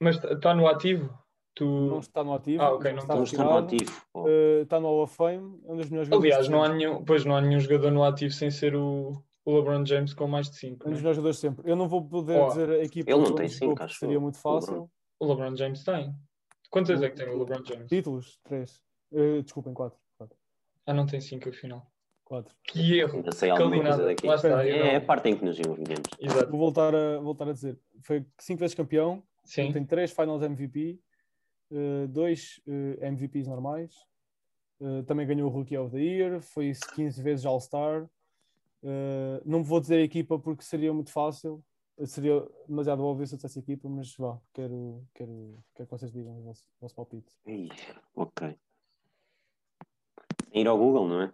Mas 0.00 0.22
está 0.22 0.54
no 0.54 0.66
ativo? 0.68 1.16
Tu... 1.54 1.64
Não 1.64 2.00
está 2.00 2.24
no 2.24 2.34
ativo, 2.34 2.62
Ah, 2.62 2.72
ok, 2.74 2.92
não 2.92 2.98
está 2.98 3.14
Não 3.14 3.22
está 3.22 3.44
no 3.44 3.56
ativo. 3.58 3.92
pô. 4.12 4.28
Eh, 4.28 4.62
está 4.62 4.80
no 4.80 4.88
Hall 4.88 5.02
of 5.04 5.14
Fame, 5.16 5.60
é 5.66 5.72
um 5.72 5.76
dos 5.76 5.88
melhores 5.88 6.08
jogadores. 6.08 6.12
Aliás, 6.34 6.48
não 6.48 6.62
há 6.64 6.68
nenhum, 6.68 7.04
pois 7.04 7.24
não 7.24 7.36
há 7.36 7.40
nenhum 7.40 7.60
jogador 7.60 7.90
no 7.92 8.02
ativo 8.02 8.32
sem 8.34 8.50
ser 8.50 8.74
o, 8.74 9.22
o 9.44 9.56
LeBron 9.56 9.86
James 9.86 10.12
com 10.14 10.26
mais 10.26 10.50
de 10.50 10.56
5. 10.58 10.84
É 10.84 10.88
um 10.88 10.90
dos 10.92 11.00
melhores 11.00 11.16
jogadores 11.16 11.38
sempre. 11.38 11.70
Eu 11.70 11.76
não 11.76 11.88
vou 11.88 12.04
poder 12.06 12.40
Oh, 12.40 12.48
dizer 12.48 12.70
a 12.70 12.82
equipa 12.84 13.10
ele 13.10 13.20
não 13.20 13.34
tem 13.36 13.46
jogou, 13.48 13.48
cinco, 13.58 13.70
porque 13.70 13.82
acho 13.84 13.98
seria 14.00 14.18
muito 14.20 14.34
o 14.34 14.38
LeBron. 14.54 14.60
fácil. 14.66 14.90
O 15.20 15.26
LeBron 15.28 15.56
James 15.56 15.84
tem. 15.84 16.14
Quantas 16.70 17.00
é 17.02 17.08
que 17.08 17.16
tem 17.16 17.28
o 17.28 17.38
LeBron 17.38 17.64
James? 17.64 17.88
Títulos, 17.88 18.38
três. 18.42 18.82
Eh, 19.12 19.42
desculpem, 19.42 19.72
quatro. 19.72 19.98
Quatro. 20.18 20.36
Ah, 20.86 20.92
não 20.92 21.06
tem 21.06 21.20
5 21.20 21.48
afinal. 21.50 21.86
Quatro. 22.34 22.54
Que 22.64 22.98
erro. 22.98 23.16
Ainda 23.16 23.32
sei 23.32 23.50
alguma 23.50 23.82
coisa 23.82 24.04
daqui. 24.04 24.26
Lá 24.26 24.34
está. 24.34 24.66
eu 24.66 24.84
É 24.84 24.96
a 24.96 25.00
parte 25.00 25.28
em 25.28 25.36
que 25.36 25.44
nos 25.44 25.58
envolvemos. 25.58 26.08
Exato. 26.18 26.50
Vou 26.50 26.58
voltar 26.58 26.94
a, 26.94 27.18
voltar 27.18 27.48
a 27.48 27.52
dizer. 27.52 27.78
Foi 28.02 28.24
cinco 28.38 28.60
vezes 28.60 28.74
campeão, 28.74 29.22
Sim. 29.44 29.72
tem 29.72 29.84
três 29.84 30.10
Finals 30.10 30.42
MVP, 30.42 30.98
eh, 31.70 32.06
dois 32.08 32.60
eh, 32.66 33.08
MVPs 33.08 33.46
normais, 33.46 33.94
eh, 34.80 35.02
também 35.02 35.26
ganhou 35.26 35.50
o 35.50 35.52
Rookie 35.52 35.76
of 35.76 35.90
the 35.90 36.02
Year, 36.02 36.40
foi 36.40 36.72
15 36.94 37.22
vezes 37.22 37.46
All-Star. 37.46 38.08
Não 39.46 39.64
vou 39.64 39.80
dizer 39.80 39.96
a 39.96 40.02
equipa 40.02 40.38
porque 40.38 40.62
seria 40.62 40.92
muito 40.92 41.10
fácil, 41.10 41.64
seria 42.04 42.46
demasiado 42.68 43.02
óbvio 43.02 43.26
se 43.26 43.34
eu 43.34 43.36
dissesse 43.38 43.58
a 43.58 43.62
equipa, 43.62 43.88
mas 43.88 44.14
vá, 44.14 44.38
quero, 44.52 45.02
quero, 45.14 45.58
quero 45.74 45.88
que 45.88 45.90
vocês 45.90 46.12
digam 46.12 46.38
o 46.38 46.42
vosso, 46.42 46.64
o 46.78 46.80
vosso 46.82 46.94
palpite. 46.94 47.32
Ok. 48.14 48.58
Sem 50.52 50.60
ir 50.60 50.68
ao 50.68 50.76
Google, 50.76 51.08
não 51.08 51.22
é? 51.22 51.32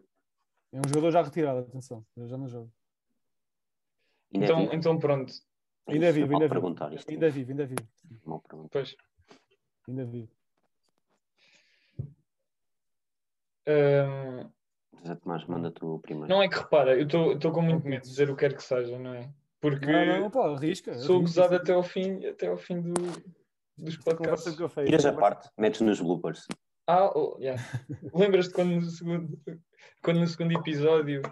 É 0.73 0.79
um 0.79 0.89
jogador 0.89 1.11
já 1.11 1.23
retirado, 1.23 1.61
atenção, 1.61 2.05
eu 2.17 2.29
já 2.29 2.37
não 2.39 2.49
jogo. 2.49 2.71
Ainda 4.33 4.47
é 4.47 4.49
Então, 4.49 4.61
vivo? 4.61 4.75
então 4.75 4.99
pronto. 4.99 5.33
Ainda 5.89 6.07
é 6.07 6.09
Isso, 6.11 6.19
vivo, 6.21 6.33
ainda 6.35 6.45
é 6.45 6.49
vivo. 6.49 6.67
Ainda 7.09 7.27
é 7.27 7.31
vivo, 7.31 7.51
ainda 7.51 7.63
é 7.63 7.67
vivo. 7.67 8.69
Pois. 8.71 8.97
Ainda 9.89 10.03
é 10.03 10.05
vivo. 10.05 10.29
Ahm, 13.67 14.49
José 15.03 15.15
Tomás, 15.17 15.45
manda 15.47 15.71
tu 15.71 15.95
o 15.95 15.99
primeiro. 15.99 16.29
não 16.29 16.43
é 16.43 16.49
que 16.49 16.57
repara, 16.57 16.97
eu 16.99 17.07
estou 17.35 17.53
com 17.53 17.63
muito 17.63 17.87
medo 17.87 18.03
de 18.03 18.09
dizer 18.09 18.31
o 18.31 18.35
que 18.37 18.41
quer 18.41 18.55
que 18.57 18.63
seja, 18.63 18.99
não 18.99 19.15
é? 19.15 19.33
Porque 19.61 19.85
Não, 19.87 20.21
não, 20.21 20.31
pá, 20.31 20.47
arrisca. 20.49 20.95
sou 20.95 21.17
arrisca. 21.19 21.43
gozado 21.43 21.57
até 21.57 21.73
ao 21.73 21.83
fim, 21.83 22.25
até 22.27 22.47
ao 22.47 22.57
fim 22.57 22.81
do, 22.81 22.95
dos 23.77 23.97
podcasts. 23.99 24.57
Tiras 24.85 25.05
a 25.07 25.13
parte, 25.13 25.51
metes 25.59 25.81
nos 25.81 26.01
bloopers. 26.01 26.47
Ah, 26.91 27.13
oh, 27.15 27.37
yeah. 27.41 27.63
lembras-te 28.15 28.53
quando 28.55 28.71
no 28.77 28.83
segundo, 28.83 29.41
quando 30.03 30.21
no 30.21 30.27
segundo 30.27 30.53
episódio 30.59 31.23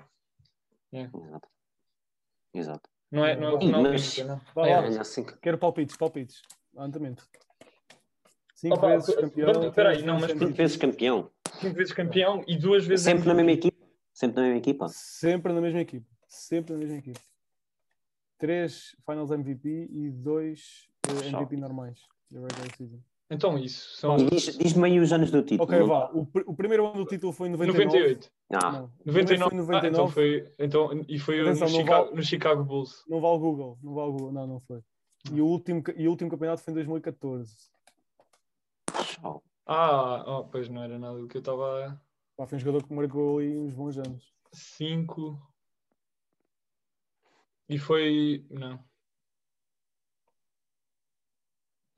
Exato. 0.92 1.48
Exato. 2.54 2.90
não 3.10 3.24
é, 3.26 3.36
não 3.36 3.48
é 3.48 3.52
o 3.54 3.60
final 3.60 3.82
mas- 3.82 4.16
do 4.16 4.24
não? 4.24 4.38
Vá 4.54 4.64
Ah, 4.66 4.68
lá. 4.80 4.82
Ganha 4.82 5.00
assim 5.00 5.24
que- 5.24 5.36
Quero 5.38 5.58
palpites, 5.58 5.96
palpites. 5.96 6.42
Andamento. 6.76 7.26
Cinco 8.54 8.76
Opa, 8.76 8.88
vezes 8.88 9.14
campeão. 9.14 9.72
peraí, 9.72 10.02
não, 10.02 10.14
mas 10.14 10.26
vezes 10.26 10.38
Cinco 10.40 10.54
vezes 10.54 10.76
campeão. 10.76 11.30
Cinco 11.60 11.74
vezes 11.76 11.92
campeão 11.92 12.44
e 12.46 12.56
duas 12.56 12.84
vezes 12.86 13.04
Sempre 13.04 13.26
na 13.28 13.34
mesma 13.34 13.52
equipa. 13.52 13.86
Sempre 14.12 14.36
na 14.36 14.42
mesma 14.42 14.58
equipa. 14.58 14.88
Sempre 14.88 15.52
na 15.52 15.60
mesma 15.60 15.80
equipe. 15.80 16.06
Sempre 16.28 16.72
na 16.72 16.78
mesma 16.78 16.96
equipe. 16.96 17.20
Três 18.38 18.96
Finals 19.04 19.30
MVP 19.30 19.88
e 19.90 20.10
dois 20.10 20.88
eh. 21.08 21.28
MVP 21.28 21.56
normais. 21.56 22.00
da 22.30 22.40
regular 22.40 22.76
season. 22.76 23.00
Então 23.30 23.58
isso, 23.58 23.96
são 23.98 24.16
E 24.16 24.24
diz- 24.30 24.56
Diz-me 24.56 24.86
aí 24.88 24.98
os 24.98 25.12
anos 25.12 25.30
do 25.30 25.42
título. 25.42 25.64
Ok, 25.64 25.78
não- 25.78 25.86
vá. 25.86 26.10
O, 26.14 26.24
pr- 26.26 26.44
o 26.46 26.54
primeiro 26.56 26.86
ano 26.86 26.96
do 26.96 27.04
título 27.04 27.30
foi 27.32 27.48
em 27.48 27.50
99. 27.52 27.84
98. 27.84 28.30
Ah, 28.50 28.72
Não, 28.72 28.84
o 28.86 28.88
primeiro 29.04 29.38
99. 29.38 29.66
foi 29.66 29.74
em 29.74 29.76
Ah, 29.76 29.86
então 29.88 30.06
99. 30.06 30.14
foi, 30.14 30.54
então, 30.58 31.04
e 31.06 31.18
foi 31.18 31.40
Atenção, 31.42 31.68
no, 31.68 31.74
Chicago, 31.74 32.04
vale- 32.04 32.16
no 32.16 32.22
Chicago 32.22 32.64
Bulls. 32.64 33.04
Não 33.06 33.20
vale 33.20 33.38
Google. 33.38 33.78
Não 33.82 33.94
vale 33.94 34.12
Google. 34.12 34.32
Não, 34.32 34.46
não 34.46 34.60
foi. 34.60 34.82
E 35.30 35.40
o 35.42 35.46
último, 35.46 35.82
e 35.94 36.06
o 36.06 36.10
último 36.10 36.30
campeonato 36.30 36.62
foi 36.62 36.70
em 36.70 36.74
2014. 36.74 37.54
tchau. 39.04 39.42
Ah, 39.66 40.24
oh, 40.26 40.44
pois 40.44 40.68
não 40.70 40.82
era 40.82 40.98
nada 40.98 41.18
do 41.18 41.28
que 41.28 41.36
eu 41.36 41.40
estava 41.40 41.86
a 41.86 42.00
Pá, 42.34 42.46
foi 42.46 42.56
um 42.56 42.60
jogador 42.60 42.86
que 42.86 42.94
marcou 42.94 43.38
ali 43.40 43.58
uns 43.58 43.74
bons 43.74 43.98
anos. 43.98 44.32
5. 44.54 45.38
E 47.68 47.76
foi. 47.78 48.46
Não, 48.48 48.82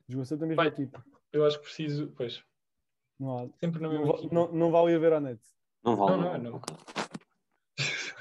Jogou 0.08 0.24
sempre 0.24 0.40
na 0.40 0.46
mesma 0.48 0.62
Vai. 0.64 0.72
equipa. 0.72 1.04
Eu 1.32 1.44
acho 1.46 1.58
que 1.58 1.64
preciso. 1.64 2.12
Pois, 2.16 2.42
Não, 3.18 3.38
há, 3.38 3.48
sempre 3.58 3.80
na 3.80 3.88
não, 3.88 3.98
mesma 3.98 4.12
va- 4.16 4.28
não, 4.32 4.52
não 4.52 4.70
vale 4.70 4.94
a 4.94 4.98
ver 4.98 5.12
à 5.12 5.20
net. 5.20 5.40
Não 5.84 5.96
vale. 5.96 6.16
Não, 6.16 6.32
não, 6.32 6.38
não. 6.50 6.56
Ok. 6.56 6.76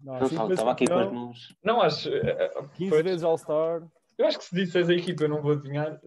Não, 0.00 0.14
há 0.14 0.20
Não 0.20 0.28
cinco 0.28 0.42
vezes 0.48 0.52
Estava 0.60 0.72
aqui 0.72 0.86
com 0.86 0.94
as 0.94 1.04
campeão, 1.04 1.20
mãos. 1.26 1.56
Não, 1.62 1.80
acho. 1.80 2.08
eh, 2.08 2.20
eh, 2.56 2.62
15 2.74 2.90
pois, 2.90 3.04
vezes 3.04 3.22
All-Star. 3.22 3.86
Eu 4.16 4.26
acho 4.26 4.38
que 4.38 4.44
se 4.44 4.54
disseres 4.54 4.88
a 4.88 4.94
equipa 4.94 5.24
eu 5.24 5.28
não 5.28 5.40
vou 5.40 5.52
adivinhar. 5.52 6.00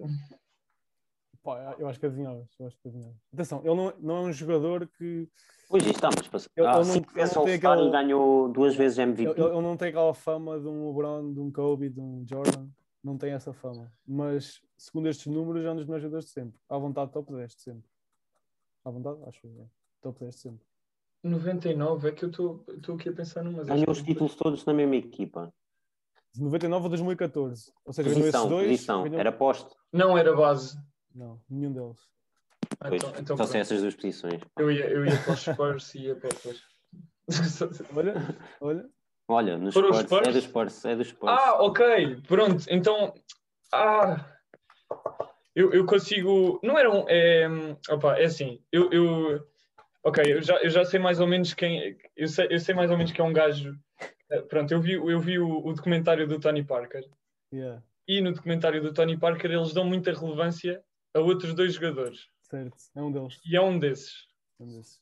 Pá, 1.44 1.76
eu 1.80 1.88
acho 1.88 2.00
que 2.00 2.06
adivinhavas. 2.06 2.48
Eu 2.60 2.68
acho 2.68 2.78
que 2.82 2.88
adivinhavas. 2.90 3.18
Atenção, 3.34 3.60
ele 3.64 3.74
não, 3.76 3.94
não 4.00 4.18
é 4.18 4.22
um 4.22 4.34
jogador 4.34 4.88
que. 4.98 5.28
Pois 5.70 5.84
isto 5.86 5.96
está, 5.96 6.10
mas 6.16 6.28
passou. 6.28 6.50
Ele- 6.58 6.68
Ah, 6.68 6.72
ele 6.72 6.78
não- 6.80 6.94
cinco 6.94 7.14
vezes 7.14 7.34
não 7.36 7.44
tem 7.46 7.54
All-Star 7.54 7.72
aquela- 7.74 7.88
e 7.88 7.92
ganhou 7.92 8.50
duas 8.50 8.76
vezes 8.76 8.98
Ele, 8.98 9.12
MVP. 9.12 9.40
ele- 9.40 9.50
ele 9.50 9.62
não 9.62 9.78
tem 9.78 9.88
aquela 9.90 10.14
fama 10.14 10.60
de 10.60 10.68
um 10.68 10.88
LeBron, 10.88 11.34
de 11.34 11.40
um 11.40 11.52
Kobe, 11.52 11.90
de 11.90 12.00
um 12.00 12.26
Jordan. 12.30 12.68
Não 13.04 13.18
tem 13.18 13.32
essa 13.34 13.52
fama. 13.52 13.92
Mas, 14.06 14.62
segundo 14.78 15.08
estes 15.10 15.26
números, 15.28 15.66
é 15.66 15.72
um 15.72 15.76
dos 15.76 15.86
melhores 15.86 16.04
jogadores 16.04 16.26
de 16.26 16.32
sempre. 16.32 16.60
À 16.70 16.78
vontade, 16.78 17.12
top 17.12 17.32
10 17.34 17.56
de 17.56 17.62
sempre. 17.62 17.90
À 18.86 18.92
vontade, 18.92 19.20
acho. 19.28 19.46
eu. 19.48 19.70
Top 20.02 20.20
10 20.20 20.36
de 20.36 20.42
sempre. 20.42 20.66
99 21.24 22.08
é 22.10 22.12
que 22.12 22.26
eu 22.26 22.30
estou 22.30 22.64
aqui 22.96 23.10
a 23.10 23.14
pensar 23.14 23.44
numa. 23.44 23.64
Ganhou 23.64 23.90
os 23.92 24.02
títulos 24.02 24.36
todos 24.36 24.66
na 24.66 24.74
mesma 24.74 24.96
equipa. 24.96 25.54
De 26.34 26.42
99 26.42 26.86
a 26.86 26.90
2014. 26.90 27.72
Ou 27.86 27.94
seja, 27.94 28.10
ganhou 28.10 28.28
esses 28.28 28.46
dois. 28.50 28.68
posição. 28.70 29.04
ganhou- 29.04 29.20
Era 29.20 29.32
posto. 29.32 29.76
Não 29.92 30.18
era 30.18 30.36
base. 30.36 30.78
Não, 31.14 31.42
nenhum 31.50 31.74
deles. 31.74 32.00
Ah, 32.80 32.88
Pois, 32.88 33.04
então, 33.04 33.10
então 33.20 33.38
só 33.38 33.44
se 33.46 33.52
pronto. 33.52 33.62
essas 33.62 33.82
duas 33.82 33.96
posições. 33.96 34.42
eu, 34.58 34.72
ia, 34.72 34.90
eu 34.90 35.06
ia 35.06 35.22
para 35.24 35.34
os 35.34 35.40
Spurs 35.42 35.96
e 35.96 36.00
ia 36.06 36.16
para 36.16 36.30
os. 36.30 36.64
Olha, 37.96 38.14
olha. 38.62 38.90
Olha, 39.32 39.58
nos 39.58 39.74
Foram 39.74 39.90
os 39.92 39.98
Spurs, 40.00 40.22
é 40.22 40.32
Spurs? 40.32 40.34
dos 40.36 40.44
Spurs, 40.44 40.86
é 40.86 40.96
dos 40.96 41.08
Spurs. 41.08 41.32
Ah, 41.32 41.64
ok, 41.64 42.18
pronto. 42.28 42.66
Então, 42.70 43.14
ah, 43.74 44.26
eu, 45.56 45.74
eu 45.74 45.86
consigo. 45.86 46.60
Não 46.64 46.78
era 46.78 46.90
um. 46.92 47.06
É, 47.08 47.48
opa, 47.90 48.18
é 48.18 48.26
assim. 48.26 48.62
Eu, 48.72 48.92
eu, 48.92 49.48
ok, 50.04 50.24
eu 50.34 50.42
já, 50.42 50.58
eu 50.62 50.70
já 50.70 50.84
sei 50.86 51.00
mais 51.00 51.20
ou 51.20 51.28
menos 51.28 51.54
quem. 51.54 51.98
Eu 52.16 52.28
sei, 52.28 52.48
eu 52.50 52.60
sei 52.60 52.76
mais 52.76 52.92
ou 52.92 52.98
menos 52.98 53.12
que 53.12 53.22
é 53.22 53.24
um 53.24 53.34
gajo. 53.34 53.76
eh, 54.30 54.42
Pronto, 54.42 54.72
eu 54.72 54.82
vi, 54.82 54.94
eu 54.94 55.20
vi 55.20 55.40
o, 55.40 55.66
o 55.66 55.74
documentário 55.74 56.28
do 56.28 56.40
Tony 56.40 56.64
Parker 56.64 57.04
Yeah, 57.54 57.84
e 58.08 58.22
no 58.22 58.32
documentário 58.34 58.82
do 58.82 58.94
Tony 58.94 59.18
Parker 59.18 59.52
eles 59.52 59.74
dão 59.74 59.84
muita 59.84 60.14
relevância 60.14 60.82
a 61.14 61.20
outros 61.20 61.54
dois 61.54 61.74
jogadores 61.74 62.30
certo. 62.44 62.78
É 62.96 63.02
um 63.02 63.12
deles. 63.12 63.40
e 63.46 63.58
é 63.58 63.62
um 63.62 63.78
desses. 63.78 64.26
É 64.60 64.64
um 64.64 64.68
desses. 64.68 65.02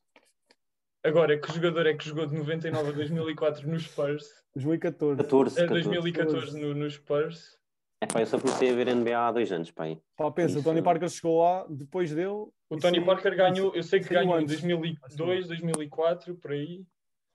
Agora, 1.03 1.39
que 1.39 1.51
jogador 1.53 1.85
é 1.88 1.93
que 1.93 2.05
jogou 2.05 2.25
de 2.25 2.35
99 2.35 2.89
a 2.89 2.91
2004 2.91 3.67
nos 3.69 3.83
Spurs? 3.83 4.27
2014. 4.55 5.17
14, 5.17 5.59
A 5.59 5.62
14. 5.67 5.89
2014 5.89 6.59
no, 6.59 6.73
nos 6.75 6.93
Spurs? 6.95 7.57
É 8.01 8.05
pá, 8.05 8.21
eu 8.21 8.25
só 8.25 8.39
comecei 8.39 8.69
a 8.71 8.75
ver 8.75 8.93
NBA 8.93 9.17
há 9.17 9.31
dois 9.31 9.51
anos, 9.51 9.71
pá. 9.71 9.83
aí. 9.85 10.01
Pá, 10.17 10.29
pensa, 10.31 10.51
Isso. 10.51 10.59
o 10.59 10.63
Tony 10.63 10.81
Parker 10.81 11.09
chegou 11.09 11.41
lá 11.41 11.65
depois 11.69 12.12
dele. 12.13 12.47
O 12.69 12.77
Tony 12.79 13.03
Parker 13.03 13.35
ganhou, 13.35 13.73
eu 13.75 13.83
sei 13.83 13.99
que 13.99 14.09
ganhou 14.13 14.38
em 14.39 14.43
antes. 14.43 14.62
2002, 14.62 15.47
2004, 15.47 16.35
por 16.35 16.51
aí. 16.51 16.85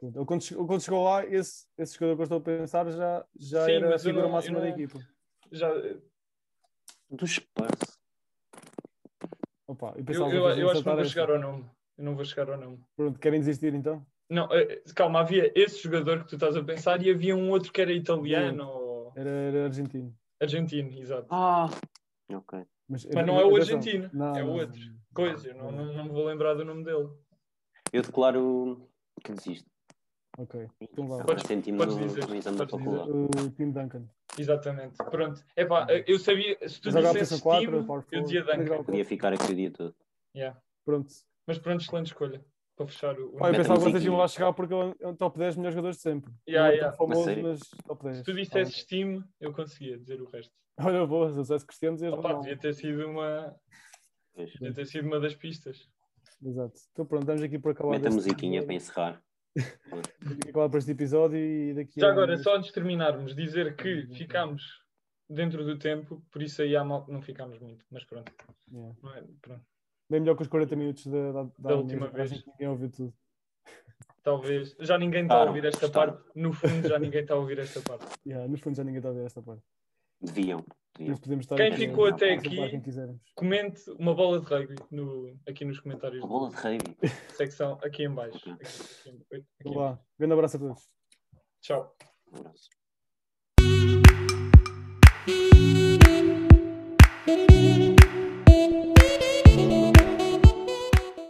Ele 0.02 0.24
quando, 0.26 0.42
chegou, 0.42 0.66
quando 0.66 0.82
chegou 0.82 1.04
lá, 1.04 1.24
esse, 1.24 1.66
esse 1.78 1.94
jogador 1.94 2.16
que 2.16 2.20
eu 2.20 2.24
estou 2.24 2.38
a 2.38 2.40
pensar 2.40 2.90
já, 2.90 3.24
já 3.38 3.64
Sim, 3.64 3.72
era 3.72 3.88
a 3.88 3.92
eu 3.92 3.98
figura 3.98 4.22
não- 4.24 4.32
máxima 4.32 4.58
eu 4.58 4.62
da 4.62 4.68
não- 4.68 4.74
equipa. 4.74 5.00
Já, 5.50 5.70
Dos 7.10 7.30
Spurs. 7.30 7.98
Opa, 9.66 9.94
eu, 9.96 10.14
eu, 10.14 10.30
eu, 10.30 10.48
eu 10.58 10.70
acho 10.70 10.82
que 10.82 10.88
não 10.88 10.96
vou 10.96 11.04
chegar 11.04 11.30
ao 11.30 11.38
nome. 11.38 11.64
Eu 11.96 12.04
não 12.04 12.14
vou 12.14 12.24
chegar 12.24 12.50
ao 12.50 12.58
nome. 12.58 12.80
Pronto, 12.96 13.18
querem 13.18 13.40
desistir 13.40 13.74
então? 13.74 14.04
Não, 14.28 14.52
eh, 14.52 14.82
calma, 14.96 15.20
havia 15.20 15.52
esse 15.54 15.82
jogador 15.82 16.20
que 16.24 16.30
tu 16.30 16.34
estás 16.36 16.56
a 16.56 16.64
pensar 16.64 17.00
e 17.02 17.10
havia 17.10 17.36
um 17.36 17.50
outro 17.50 17.72
que 17.72 17.80
era 17.80 17.92
italiano 17.92 18.66
ou 18.68 19.12
Era, 19.14 19.30
era 19.30 19.64
argentino. 19.66 20.14
argentino, 20.40 20.98
exato. 20.98 21.26
Ah, 21.30 21.68
ok. 22.32 22.64
Mas, 22.88 23.06
Mas 23.14 23.26
não 23.26 23.38
é 23.38 23.44
o 23.44 23.54
argentino, 23.56 24.10
não, 24.12 24.36
é 24.36 24.42
o 24.44 24.48
outro. 24.48 24.78
não. 24.80 24.94
Coisa, 25.14 25.48
eu 25.48 25.54
não, 25.54 25.70
não, 25.70 25.92
não 25.92 26.04
me 26.04 26.10
vou 26.10 26.24
lembrar 26.26 26.54
do 26.54 26.64
nome 26.64 26.82
dele. 26.84 27.08
Eu 27.92 28.02
declaro 28.02 28.88
que 29.22 29.32
desisto. 29.32 29.70
Ok, 30.36 30.68
então 30.80 31.06
vá. 31.06 31.22
Podes- 31.22 31.44
podes 31.44 31.96
dizer, 31.96 32.26
no 32.26 32.34
exame 32.34 32.56
da 32.58 32.66
podes 32.66 32.84
dizer. 32.84 32.98
faculdade. 32.98 33.46
O 33.46 33.50
Tim 33.52 33.70
Duncan. 33.70 34.04
Exatamente. 34.36 34.96
Pronto. 34.96 35.44
Epá, 35.56 35.86
eu 36.08 36.18
sabia, 36.18 36.58
se 36.68 36.80
tu 36.80 36.90
Joga 36.90 37.10
a 37.10 37.12
dissesses 37.12 37.40
posição 37.40 37.52
4, 37.52 37.70
time, 37.70 37.86
power 37.86 38.04
eu 38.10 38.22
dizia 38.22 38.42
Duncan. 38.42 38.82
Podia 38.82 39.04
ficar 39.04 39.32
aqui 39.32 39.52
o 39.52 39.54
dia 39.54 39.70
todo. 39.70 39.94
Yeah. 40.34 40.60
Pronto. 40.84 41.12
Mas 41.46 41.58
pronto, 41.58 41.82
excelente 41.82 42.06
escolha. 42.06 42.44
Para 42.76 42.86
fechar 42.86 43.18
o. 43.20 43.32
Pá, 43.36 43.50
eu 43.50 43.54
pensava 43.54 43.78
que 43.78 43.90
vocês 43.90 44.04
iam 44.04 44.16
lá 44.16 44.26
chegar 44.26 44.52
porque 44.52 44.74
ele 44.74 44.94
é 45.00 45.06
um 45.06 45.14
top 45.14 45.38
10 45.38 45.56
melhores 45.56 45.74
jogadores 45.74 45.96
de 45.96 46.02
sempre. 46.02 46.32
Yeah, 46.48 46.72
é 46.72 46.76
yeah. 46.76 46.96
famoso, 46.96 47.24
sério? 47.24 47.44
mas 47.44 47.60
top 47.86 48.02
10. 48.02 48.16
Se 48.16 48.24
tu 48.24 48.32
dissesses 48.32 48.84
time, 48.84 49.22
eu 49.40 49.52
conseguia 49.52 49.96
dizer 49.96 50.20
o 50.20 50.28
resto. 50.28 50.52
Olha, 50.80 51.06
boa, 51.06 51.30
se 51.30 51.38
eu 51.38 51.42
dissesse 51.42 51.64
Cristiano, 51.64 51.96
dizias 51.96 52.12
Opa, 52.12 52.34
devia 52.34 52.56
ter 52.58 52.74
sido 52.74 53.08
uma. 53.08 53.54
Devia 54.36 54.72
ter 54.74 54.86
sido 54.86 55.06
uma 55.06 55.20
das 55.20 55.36
pistas. 55.36 55.88
Exato. 56.42 56.74
Então 56.92 57.06
pronto, 57.06 57.22
estamos 57.22 57.42
aqui 57.42 57.58
por 57.60 57.70
acabar. 57.70 57.90
Mete 57.92 58.08
a 58.08 58.10
musiquinha 58.10 58.64
para 58.64 58.74
encerrar. 58.74 59.22
Acabar 60.48 60.68
por 60.68 60.78
este 60.78 60.90
episódio 60.90 61.38
e 61.38 61.74
daqui 61.74 62.00
Já 62.00 62.08
a 62.08 62.10
agora, 62.10 62.36
só 62.36 62.56
antes 62.56 62.68
de 62.68 62.74
terminarmos, 62.74 63.36
dizer 63.36 63.76
que 63.76 64.08
ficámos 64.16 64.82
dentro 65.30 65.64
do 65.64 65.78
tempo, 65.78 66.24
por 66.30 66.42
isso 66.42 66.60
aí 66.60 66.74
há 66.74 66.84
mal 66.84 67.04
que 67.04 67.12
não 67.12 67.22
ficámos 67.22 67.58
muito, 67.60 67.84
mas 67.88 68.04
pronto. 68.04 68.32
Yeah. 68.70 68.96
não 69.00 69.14
é- 69.14 69.24
pronto. 69.40 69.64
Bem 70.10 70.20
melhor 70.20 70.36
que 70.36 70.42
os 70.42 70.48
40 70.48 70.76
minutos 70.76 71.06
da, 71.06 71.32
da, 71.32 71.48
Da 71.58 71.74
última 71.76 72.06
Acho 72.06 72.14
vez. 72.16 72.42
que 72.42 72.50
ninguém 72.50 72.68
ouviu 72.68 72.90
tudo. 72.90 73.14
Talvez. 74.22 74.74
Já 74.80 74.96
ninguém 74.98 75.22
está 75.24 75.34
a 75.34 75.38
Gostaram, 75.44 75.48
ouvir 75.54 75.64
esta 75.66 75.80
gostaram. 75.86 76.12
parte. 76.14 76.30
No 76.34 76.52
fundo, 76.52 76.88
já 76.88 76.98
ninguém 76.98 77.20
está 77.22 77.34
a 77.34 77.36
ouvir 77.38 77.58
esta 77.58 77.80
parte. 77.80 78.06
Yeah, 78.26 78.48
no 78.48 78.56
fundo 78.58 78.76
já 78.76 78.84
ninguém 78.84 78.98
está 78.98 79.08
a 79.10 79.12
ver 79.12 79.26
esta 79.26 79.42
parte. 79.42 79.62
Deviam. 80.20 80.64
Deviam. 80.96 81.16
Quem 81.56 81.66
aqui 81.72 81.88
ficou 81.88 82.06
a- 82.06 82.10
até 82.10 82.32
a 82.32 82.38
aqui-. 82.38 82.80
Comente 83.34 83.90
uma 83.98 84.14
bola 84.14 84.40
de 84.40 84.46
rugby 84.46 84.76
no, 84.90 85.36
aqui 85.46 85.64
nos 85.64 85.80
comentários 85.80 86.22
A 86.22 86.26
bola 86.26 86.48
de 86.50 86.56
rugby. 86.56 86.96
da 87.02 87.08
secção, 87.34 87.78
aqui 87.82 88.04
em 88.04 88.10
baixo. 88.10 88.36
Aqui, 88.38 88.50
aqui 88.52 89.10
em- 89.10 89.12
aqui 89.12 89.46
em 89.66 89.70
Então. 89.70 89.98
Grande 90.18 90.32
abraço 90.34 90.56
a 90.56 90.60
todos. 90.60 90.88
Tchau. 91.60 91.94
Um 92.32 92.38
abraço. 92.38 92.68